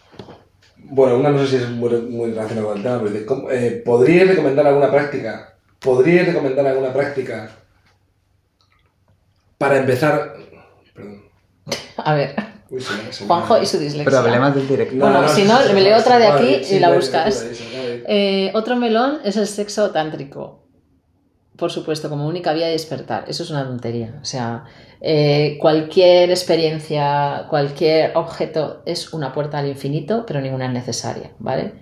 Bueno, 0.78 1.18
una 1.18 1.32
no 1.32 1.40
sé 1.40 1.48
si 1.48 1.56
es 1.64 1.70
muy, 1.70 1.90
muy 2.02 2.30
relacionada 2.32 2.68
con 2.68 2.78
el 2.78 2.84
tema, 2.84 3.00
pero 3.00 3.10
dice, 3.12 3.26
¿cómo- 3.26 3.50
eh, 3.50 3.82
¿podríais 3.84 4.28
recomendar 4.30 4.68
alguna 4.68 4.92
práctica? 4.92 5.56
¿Podríais 5.80 6.28
recomendar 6.28 6.66
alguna 6.68 6.94
práctica 6.94 7.50
para 9.58 9.78
empezar? 9.78 10.36
Perdón. 10.94 11.24
A 11.98 12.14
ver, 12.14 12.36
Uy, 12.70 12.84
Juanjo 13.28 13.62
y 13.62 13.66
su 13.66 13.78
dislexia. 13.78 14.22
Problemas 14.22 14.56
del 14.56 14.68
directo. 14.68 14.96
Bueno, 14.98 15.28
si 15.28 15.44
no, 15.44 15.60
me 15.74 15.82
leo 15.82 15.98
otra 15.98 16.18
de 16.18 16.28
aquí 16.28 16.76
y 16.76 16.80
la 16.80 16.94
buscas. 16.94 17.46
Eh, 18.08 18.52
otro 18.54 18.76
melón 18.76 19.20
es 19.24 19.38
el 19.38 19.48
sexo 19.48 19.92
tántrico. 19.92 20.64
Por 21.58 21.72
supuesto, 21.72 22.10
como 22.10 22.28
única 22.28 22.54
vía 22.54 22.66
de 22.66 22.74
despertar. 22.74 23.26
Eso 23.28 23.44
es 23.44 23.50
una 23.50 23.66
tontería. 23.66 24.20
O 24.22 24.26
sea, 24.26 24.66
eh, 25.00 25.58
cualquier 25.62 26.30
experiencia, 26.30 27.46
cualquier 27.50 28.12
objeto 28.18 28.82
es 28.86 29.14
una 29.14 29.32
puerta 29.32 29.60
al 29.60 29.68
infinito, 29.68 30.26
pero 30.26 30.42
ninguna 30.42 30.66
es 30.66 30.74
necesaria, 30.74 31.32
¿vale? 31.40 31.76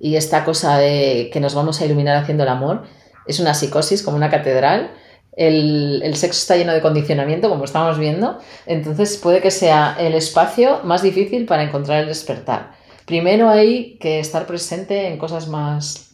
Y 0.00 0.16
esta 0.16 0.44
cosa 0.44 0.78
de 0.78 1.30
que 1.32 1.40
nos 1.40 1.54
vamos 1.54 1.80
a 1.80 1.84
iluminar 1.84 2.16
haciendo 2.16 2.42
el 2.42 2.48
amor 2.48 2.84
es 3.26 3.38
una 3.38 3.54
psicosis 3.54 4.02
como 4.02 4.16
una 4.16 4.30
catedral. 4.30 4.92
El, 5.40 6.02
sexo 6.16 6.38
está 6.38 6.56
lleno 6.56 6.74
de 6.74 6.82
condicionamiento, 6.82 7.48
como 7.48 7.64
estamos 7.64 7.98
viendo. 7.98 8.38
Entonces 8.66 9.16
puede 9.16 9.40
que 9.40 9.50
sea 9.50 9.96
el 9.98 10.12
espacio 10.14 10.80
más 10.84 11.02
difícil 11.02 11.46
para 11.46 11.62
encontrar 11.62 12.02
el 12.02 12.08
despertar. 12.08 12.72
Primero 13.06 13.48
hay 13.48 13.96
que 13.98 14.20
estar 14.20 14.46
presente 14.46 15.08
en 15.08 15.16
cosas 15.16 15.48
más 15.48 16.10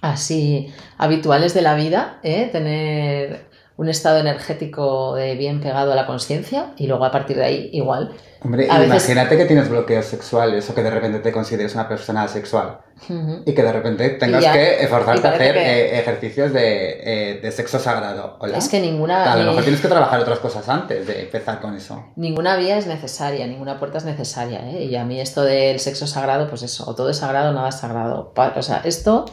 así 0.00 0.72
habituales 0.96 1.54
de 1.54 1.62
la 1.62 1.74
vida, 1.74 2.20
¿eh? 2.22 2.48
tener 2.52 3.50
un 3.82 3.88
estado 3.88 4.18
energético 4.20 5.14
de 5.16 5.34
bien 5.34 5.60
pegado 5.60 5.92
a 5.92 5.96
la 5.96 6.06
conciencia 6.06 6.66
y 6.76 6.86
luego 6.86 7.04
a 7.04 7.10
partir 7.10 7.36
de 7.36 7.44
ahí 7.44 7.70
igual. 7.72 8.12
Hombre, 8.44 8.68
A 8.70 8.78
veces- 8.78 8.86
imagínate 9.08 9.36
que 9.36 9.44
tienes 9.44 9.68
bloqueos 9.68 10.04
sexuales 10.04 10.68
o 10.70 10.74
que 10.74 10.82
de 10.84 10.90
repente 10.90 11.18
te 11.18 11.32
consideres 11.32 11.74
una 11.74 11.88
persona 11.88 12.26
sexual 12.28 12.78
Ujú. 13.08 13.42
y 13.44 13.52
que 13.54 13.62
de 13.62 13.72
repente 13.72 14.08
tengas 14.10 14.42
ya. 14.42 14.52
que 14.52 14.82
esforzarte 14.84 15.26
a 15.26 15.30
hacer 15.32 15.54
que- 15.54 15.60
eh, 15.60 15.98
ejercicios 16.00 16.52
de, 16.52 17.00
eh, 17.34 17.40
de 17.40 17.50
sexo 17.52 17.78
sagrado. 17.80 18.36
Hola. 18.40 18.56
Es 18.58 18.68
que 18.68 18.80
ninguna, 18.80 19.32
A 19.32 19.36
lo 19.36 19.46
mejor 19.46 19.62
tienes 19.64 19.80
que 19.80 19.88
trabajar 19.88 20.20
otras 20.20 20.38
cosas 20.38 20.68
antes 20.68 21.04
de 21.06 21.22
empezar 21.22 21.60
con 21.60 21.74
eso. 21.76 22.04
ninguna 22.16 22.54
vía 22.56 22.78
es 22.78 22.86
necesaria, 22.86 23.46
ninguna 23.48 23.78
puerta 23.80 23.98
es 23.98 24.04
necesaria. 24.04 24.60
¿eh? 24.70 24.84
Y 24.84 24.94
a 24.94 25.04
mí 25.04 25.20
esto 25.20 25.42
del 25.42 25.80
sexo 25.80 26.06
sagrado, 26.06 26.48
pues 26.48 26.62
eso, 26.62 26.88
o 26.88 26.94
todo 26.94 27.10
es 27.10 27.16
sagrado 27.16 27.50
o 27.50 27.52
nada 27.52 27.68
es 27.68 27.76
sagrado. 27.80 28.32
O 28.56 28.62
sea, 28.62 28.80
esto 28.84 29.24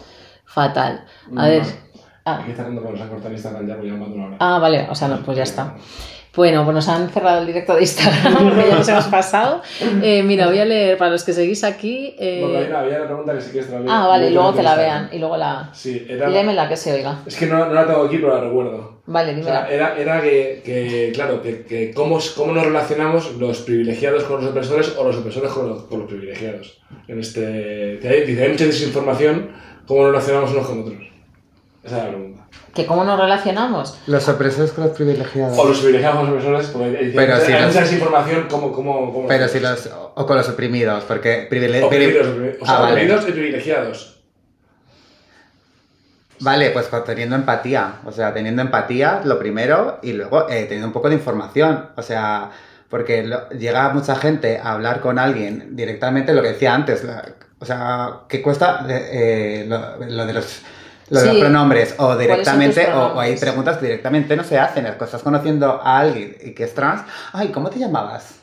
fatal. 0.45 1.05
A 1.37 1.47
ver. 1.47 1.63
Ah, 2.37 2.41
Aquí 2.41 2.51
está 2.51 2.67
Instagram 3.31 3.67
ya, 3.67 3.73
porque 3.75 3.87
ya 3.89 3.93
una 3.95 4.25
hora. 4.27 4.35
ah, 4.39 4.59
vale, 4.59 4.87
o 4.89 4.95
sea, 4.95 5.07
no, 5.07 5.17
pues 5.23 5.37
ya 5.37 5.43
está. 5.43 5.75
Bueno, 6.35 6.63
pues 6.63 6.73
nos 6.75 6.87
han 6.87 7.09
cerrado 7.09 7.41
el 7.41 7.47
directo 7.47 7.73
de 7.75 7.81
Instagram 7.81 8.33
porque 8.43 8.69
ya 8.69 8.75
nos 8.77 8.87
hemos 8.87 9.05
pasado. 9.07 9.61
Eh, 10.01 10.23
mira, 10.23 10.47
voy 10.47 10.59
a 10.59 10.63
leer 10.63 10.97
para 10.97 11.11
los 11.11 11.23
que 11.25 11.33
seguís 11.33 11.63
aquí. 11.65 12.15
eh, 12.17 12.39
Bueno, 12.41 12.57
había 12.59 12.69
una, 12.69 12.79
había 12.79 12.97
una 12.99 13.05
pregunta 13.07 13.33
que 13.33 13.41
sí 13.41 13.51
que 13.51 13.61
te 13.63 13.71
la 13.73 13.79
leo. 13.81 13.91
Ah, 13.91 14.07
vale, 14.07 14.29
y 14.29 14.33
luego 14.33 14.53
te 14.53 14.63
la 14.63 14.75
vean 14.75 15.09
y 15.11 15.17
luego 15.19 15.35
la... 15.35 15.69
Sí, 15.73 16.05
era... 16.07 16.29
Léemela 16.29 16.69
que 16.69 16.77
se 16.77 16.93
oiga. 16.93 17.19
Es 17.25 17.35
que 17.35 17.47
no, 17.47 17.65
no 17.65 17.73
la 17.73 17.85
tengo 17.85 18.03
aquí, 18.05 18.17
pero 18.19 18.35
la 18.35 18.41
recuerdo. 18.41 19.01
Vale, 19.07 19.31
O 19.33 19.35
dímela. 19.35 19.65
sea, 19.67 19.75
era, 19.75 19.97
era 19.97 20.21
que, 20.21 20.61
que, 20.63 21.11
claro, 21.13 21.41
que, 21.41 21.63
que 21.65 21.91
cómo, 21.93 22.19
cómo 22.37 22.53
nos 22.53 22.63
relacionamos 22.63 23.33
los 23.35 23.61
privilegiados 23.61 24.23
con 24.23 24.39
los 24.41 24.51
opresores 24.51 24.95
o 24.97 25.03
los 25.03 25.17
opresores 25.17 25.51
con 25.51 25.67
los, 25.67 25.81
con 25.85 25.99
los 26.01 26.07
privilegiados. 26.07 26.79
En 27.07 27.19
este, 27.19 27.97
dice, 27.97 28.43
hay 28.43 28.49
mucha 28.49 28.65
desinformación, 28.65 29.49
¿cómo 29.87 30.03
nos 30.03 30.11
relacionamos 30.11 30.51
unos 30.51 30.67
con 30.67 30.79
otros? 30.81 31.08
Esa 31.83 31.97
es 31.97 32.03
la 32.03 32.09
pregunta. 32.09 32.45
¿Que 32.73 32.85
cómo 32.85 33.03
nos 33.03 33.19
relacionamos? 33.19 33.97
Los 34.07 34.27
opresores 34.29 34.71
con 34.71 34.85
los 34.85 34.93
privilegiados. 34.95 35.57
O 35.57 35.65
los 35.67 35.77
privilegiados 35.79 36.17
con 36.19 36.25
los 36.27 36.33
opresores, 36.43 36.67
porque 36.67 37.11
Pero 37.15 37.35
si 37.39 37.51
mucha 37.51 37.61
los- 37.65 37.73
desinformación, 37.73 38.47
¿cómo, 38.49 38.71
cómo, 38.71 39.13
cómo 39.13 39.27
Pero 39.27 39.47
si 39.47 39.59
los. 39.59 39.89
O 40.15 40.25
con 40.25 40.37
los 40.37 40.49
oprimidos, 40.49 41.03
porque 41.05 41.47
privilegios. 41.49 41.87
Oprimidos, 41.87 42.27
oprimidos. 42.27 42.57
O 42.61 42.65
sea, 42.65 42.75
Ah, 42.77 42.81
vale. 42.81 42.93
oprimidos 42.93 43.27
y 43.27 43.31
privilegiados. 43.31 44.15
Vale, 46.41 46.69
pues 46.71 46.89
teniendo 47.05 47.35
empatía. 47.35 47.95
O 48.05 48.11
sea, 48.11 48.33
teniendo 48.33 48.61
empatía, 48.61 49.21
lo 49.25 49.39
primero, 49.39 49.99
y 50.01 50.13
luego 50.13 50.47
eh, 50.49 50.63
teniendo 50.63 50.87
un 50.87 50.93
poco 50.93 51.09
de 51.09 51.15
información. 51.15 51.89
O 51.97 52.01
sea, 52.01 52.51
porque 52.89 53.23
lo- 53.23 53.49
llega 53.49 53.89
mucha 53.89 54.15
gente 54.15 54.57
a 54.57 54.71
hablar 54.73 55.01
con 55.01 55.19
alguien 55.19 55.75
directamente, 55.75 56.33
lo 56.33 56.41
que 56.41 56.49
decía 56.49 56.73
antes. 56.73 57.03
la- 57.03 57.25
o 57.61 57.65
sea, 57.65 58.19
¿qué 58.29 58.41
cuesta 58.41 58.85
eh, 58.89 59.65
lo, 59.67 59.97
lo 60.05 60.25
de 60.25 60.33
los. 60.33 60.61
Lo 61.09 61.19
de 61.19 61.25
Sí. 61.25 61.31
los 61.33 61.39
pronombres, 61.41 61.93
o 61.93 62.05
¿Cuáles 62.05 62.17
son 62.17 62.19
directamente, 62.59 62.91
o, 62.93 63.07
o 63.15 63.19
hay 63.19 63.35
preguntas 63.37 63.77
que 63.77 63.85
directamente 63.87 64.35
no 64.35 64.43
se 64.43 64.57
hacen. 64.59 64.85
Que 64.97 65.03
estás 65.05 65.23
conociendo 65.23 65.81
a 65.83 65.99
alguien 65.99 66.35
y 66.41 66.51
que 66.53 66.63
es 66.65 66.73
trans. 66.73 67.01
Ay, 67.33 67.49
¿cómo 67.49 67.69
te 67.69 67.79
llamabas? 67.79 68.35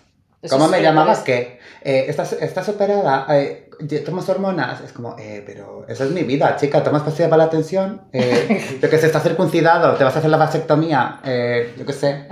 Eso 0.42 0.56
¿Cómo 0.56 0.68
me 0.68 0.82
llamabas 0.82 1.20
interesante. 1.20 1.60
qué? 1.82 1.98
Eh, 1.98 2.04
¿estás, 2.08 2.32
¿Estás 2.34 2.68
operada? 2.68 3.26
Eh, 3.30 3.70
¿Tomas 4.04 4.28
hormonas? 4.28 4.80
Es 4.80 4.92
como, 4.92 5.16
eh, 5.18 5.42
pero 5.46 5.84
esa 5.88 6.04
es 6.04 6.10
mi 6.10 6.22
vida, 6.22 6.56
chica. 6.56 6.82
¿Tomas 6.82 7.02
pastillas 7.02 7.28
para 7.30 7.44
la 7.44 7.50
tensión? 7.50 8.02
Eh, 8.12 8.78
yo 8.82 8.88
que 8.90 8.98
sé, 8.98 9.06
estás 9.06 9.22
circuncidado, 9.22 9.94
te 9.94 10.04
vas 10.04 10.14
a 10.14 10.18
hacer 10.18 10.30
la 10.30 10.36
vasectomía. 10.36 11.20
Eh, 11.24 11.74
yo 11.78 11.84
qué 11.86 11.92
sé. 11.92 12.26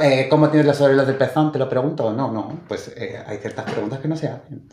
Eh, 0.00 0.26
¿Cómo 0.30 0.48
tienes 0.48 0.66
las 0.66 0.80
orellas 0.80 1.06
del 1.06 1.16
pezón? 1.16 1.52
¿Te 1.52 1.58
lo 1.58 1.68
pregunto? 1.68 2.12
No, 2.12 2.30
no. 2.30 2.60
Pues 2.68 2.92
eh, 2.96 3.22
hay 3.26 3.38
ciertas 3.38 3.64
preguntas 3.70 3.98
que 4.00 4.08
no 4.08 4.16
se 4.16 4.28
hacen. 4.28 4.68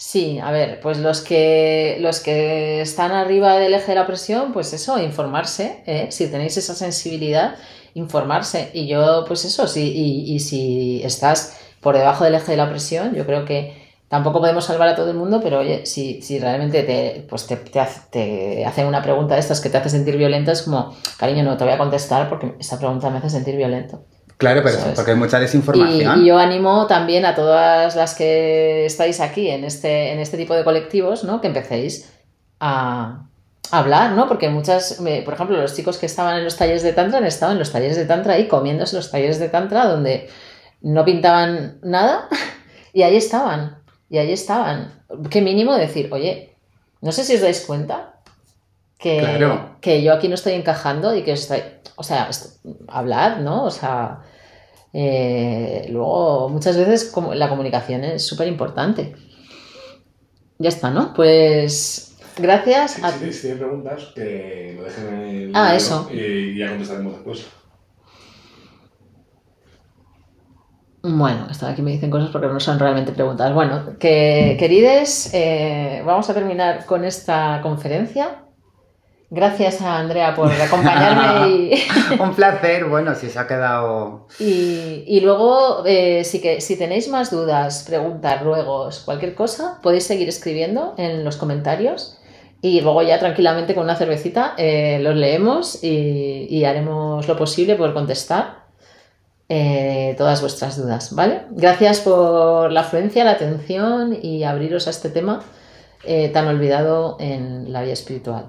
Sí, 0.00 0.38
a 0.38 0.52
ver, 0.52 0.78
pues 0.80 0.98
los 0.98 1.22
que, 1.22 1.96
los 2.00 2.20
que 2.20 2.80
están 2.80 3.10
arriba 3.10 3.58
del 3.58 3.74
eje 3.74 3.88
de 3.88 3.94
la 3.96 4.06
presión, 4.06 4.52
pues 4.52 4.72
eso, 4.72 4.96
informarse, 5.00 5.82
¿eh? 5.86 6.06
si 6.12 6.28
tenéis 6.30 6.56
esa 6.56 6.76
sensibilidad, 6.76 7.56
informarse. 7.94 8.70
Y 8.74 8.86
yo, 8.86 9.24
pues 9.26 9.44
eso, 9.44 9.66
sí, 9.66 9.92
y, 9.92 10.38
si 10.38 11.02
estás 11.02 11.58
por 11.80 11.96
debajo 11.96 12.22
del 12.22 12.36
eje 12.36 12.52
de 12.52 12.58
la 12.58 12.70
presión, 12.70 13.12
yo 13.12 13.26
creo 13.26 13.44
que 13.44 13.74
tampoco 14.06 14.38
podemos 14.38 14.64
salvar 14.66 14.88
a 14.90 14.94
todo 14.94 15.10
el 15.10 15.16
mundo, 15.16 15.40
pero 15.42 15.58
oye, 15.58 15.84
si, 15.84 16.22
si 16.22 16.38
realmente 16.38 16.84
te, 16.84 17.26
pues 17.28 17.48
te, 17.48 17.56
te, 17.56 17.80
te 18.10 18.64
hacen 18.66 18.86
una 18.86 19.02
pregunta 19.02 19.34
de 19.34 19.40
estas 19.40 19.60
que 19.60 19.68
te 19.68 19.78
hace 19.78 19.90
sentir 19.90 20.16
violento, 20.16 20.52
es 20.52 20.62
como, 20.62 20.94
cariño, 21.18 21.42
no 21.42 21.56
te 21.56 21.64
voy 21.64 21.72
a 21.72 21.78
contestar 21.78 22.28
porque 22.28 22.54
esta 22.60 22.78
pregunta 22.78 23.10
me 23.10 23.18
hace 23.18 23.30
sentir 23.30 23.56
violento. 23.56 24.04
Claro, 24.38 24.62
pero 24.62 24.78
Eso 24.78 24.88
es. 24.90 24.94
porque 24.94 25.10
hay 25.10 25.16
mucha 25.16 25.38
Y, 25.38 25.42
desinformación. 25.42 26.22
y 26.22 26.26
yo 26.26 26.38
animo 26.38 26.86
también 26.86 27.26
a 27.26 27.34
todas 27.34 27.94
las 27.96 28.14
que 28.14 28.86
estáis 28.86 29.20
aquí 29.20 29.50
en 29.50 29.64
este, 29.64 30.12
en 30.12 30.20
este 30.20 30.36
tipo 30.36 30.54
de 30.54 30.64
colectivos, 30.64 31.24
¿no? 31.24 31.40
Que 31.40 31.48
empecéis 31.48 32.12
a 32.60 33.24
hablar, 33.72 34.12
¿no? 34.12 34.28
Porque 34.28 34.48
muchas, 34.48 35.02
por 35.24 35.34
ejemplo, 35.34 35.56
los 35.60 35.74
chicos 35.74 35.98
que 35.98 36.06
estaban 36.06 36.36
en 36.38 36.44
los 36.44 36.56
talleres 36.56 36.82
de 36.82 36.92
Tantra 36.92 37.18
han 37.18 37.26
estado 37.26 37.52
en 37.52 37.58
los 37.58 37.72
talleres 37.72 37.96
de 37.96 38.04
Tantra 38.06 38.34
ahí 38.34 38.46
comiéndose 38.48 38.96
los 38.96 39.10
talleres 39.10 39.38
de 39.40 39.48
Tantra 39.48 39.86
donde 39.86 40.28
no 40.80 41.04
pintaban 41.04 41.78
nada 41.82 42.28
y 42.92 43.02
ahí 43.02 43.16
estaban, 43.16 43.78
y 44.08 44.18
ahí 44.18 44.32
estaban. 44.32 44.92
Qué 45.30 45.40
mínimo 45.40 45.74
decir, 45.74 46.08
oye, 46.12 46.54
no 47.00 47.10
sé 47.12 47.24
si 47.24 47.34
os 47.34 47.40
dais 47.40 47.60
cuenta 47.66 48.17
que, 48.98 49.18
Claro. 49.20 49.76
que 49.80 50.02
yo 50.02 50.12
aquí 50.12 50.28
no 50.28 50.34
estoy 50.34 50.54
encajando 50.54 51.14
y 51.14 51.22
que 51.22 51.32
estoy, 51.32 51.60
o 51.96 52.02
sea, 52.02 52.28
hablad, 52.88 53.38
¿no? 53.38 53.64
O 53.64 53.70
sea, 53.70 54.20
eh, 54.92 55.86
luego 55.90 56.48
muchas 56.48 56.76
veces 56.76 57.04
como 57.04 57.34
la 57.34 57.48
comunicación 57.48 58.04
es 58.04 58.26
súper 58.26 58.48
importante. 58.48 59.14
Ya 60.58 60.70
está, 60.70 60.90
¿no? 60.90 61.14
Pues 61.14 62.16
gracias 62.36 62.92
Si, 62.92 63.02
a... 63.04 63.10
si, 63.10 63.40
tienen 63.40 63.58
preguntas, 63.58 64.10
que 64.14 64.74
lo 64.76 64.82
dejen 64.84 65.06
en 65.06 65.30
el 65.30 65.52
Ah, 65.54 65.76
eso. 65.76 66.08
Y 66.12 66.58
ya 66.58 66.68
contestaremos 66.70 67.12
después. 67.14 67.46
Bueno, 71.02 71.46
hasta 71.48 71.68
aquí 71.68 71.80
me 71.80 71.92
dicen 71.92 72.10
cosas 72.10 72.30
porque 72.30 72.48
no 72.48 72.58
son 72.58 72.78
realmente 72.78 73.12
preguntas. 73.12 73.54
Bueno, 73.54 73.96
que 74.00 74.56
querides, 74.58 75.30
eh, 75.32 76.02
vamos 76.04 76.28
a 76.28 76.34
terminar 76.34 76.86
con 76.86 77.04
esta 77.04 77.60
conferencia. 77.62 78.42
Gracias 79.30 79.82
a 79.82 79.98
Andrea 79.98 80.34
por 80.34 80.50
acompañarme 80.50 81.50
y, 81.50 81.74
Un 82.18 82.34
placer, 82.34 82.86
bueno, 82.86 83.14
si 83.14 83.28
se 83.28 83.38
ha 83.38 83.46
quedado... 83.46 84.26
y, 84.40 85.04
y 85.06 85.20
luego, 85.20 85.82
eh, 85.84 86.24
si, 86.24 86.40
que, 86.40 86.62
si 86.62 86.78
tenéis 86.78 87.08
más 87.08 87.30
dudas, 87.30 87.84
preguntas, 87.86 88.42
ruegos, 88.42 89.00
cualquier 89.04 89.34
cosa, 89.34 89.80
podéis 89.82 90.04
seguir 90.04 90.30
escribiendo 90.30 90.94
en 90.96 91.24
los 91.24 91.36
comentarios 91.36 92.18
y 92.62 92.80
luego 92.80 93.02
ya 93.02 93.18
tranquilamente 93.18 93.74
con 93.74 93.84
una 93.84 93.96
cervecita 93.96 94.54
eh, 94.56 94.98
los 95.02 95.14
leemos 95.14 95.84
y, 95.84 96.46
y 96.48 96.64
haremos 96.64 97.28
lo 97.28 97.36
posible 97.36 97.74
por 97.74 97.92
contestar 97.92 98.64
eh, 99.50 100.14
todas 100.16 100.40
vuestras 100.40 100.78
dudas, 100.78 101.14
¿vale? 101.14 101.42
Gracias 101.50 102.00
por 102.00 102.72
la 102.72 102.80
afluencia, 102.80 103.24
la 103.24 103.32
atención 103.32 104.18
y 104.22 104.44
abriros 104.44 104.86
a 104.86 104.90
este 104.90 105.10
tema 105.10 105.42
tan 106.32 106.46
olvidado 106.46 107.18
en 107.20 107.70
la 107.70 107.82
vida 107.82 107.92
espiritual. 107.92 108.46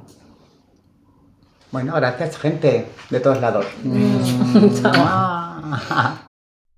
Bueno, 1.72 1.94
gracias, 1.96 2.38
gente, 2.38 2.88
de 3.10 3.20
todos 3.20 3.40
lados. 3.40 3.66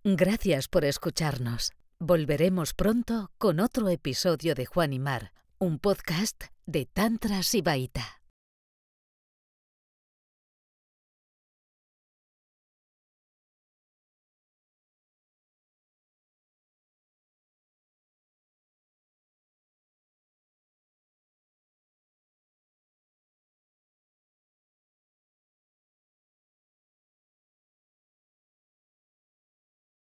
Gracias 0.04 0.68
por 0.68 0.84
escucharnos. 0.84 1.74
Volveremos 2.00 2.74
pronto 2.74 3.30
con 3.38 3.60
otro 3.60 3.88
episodio 3.90 4.56
de 4.56 4.66
Juan 4.66 4.94
y 4.94 5.00
Mar, 5.00 5.32
un 5.60 5.78
podcast 5.78 6.46
de 6.66 6.88
Tantra 6.88 7.44
Sibaita. 7.44 8.21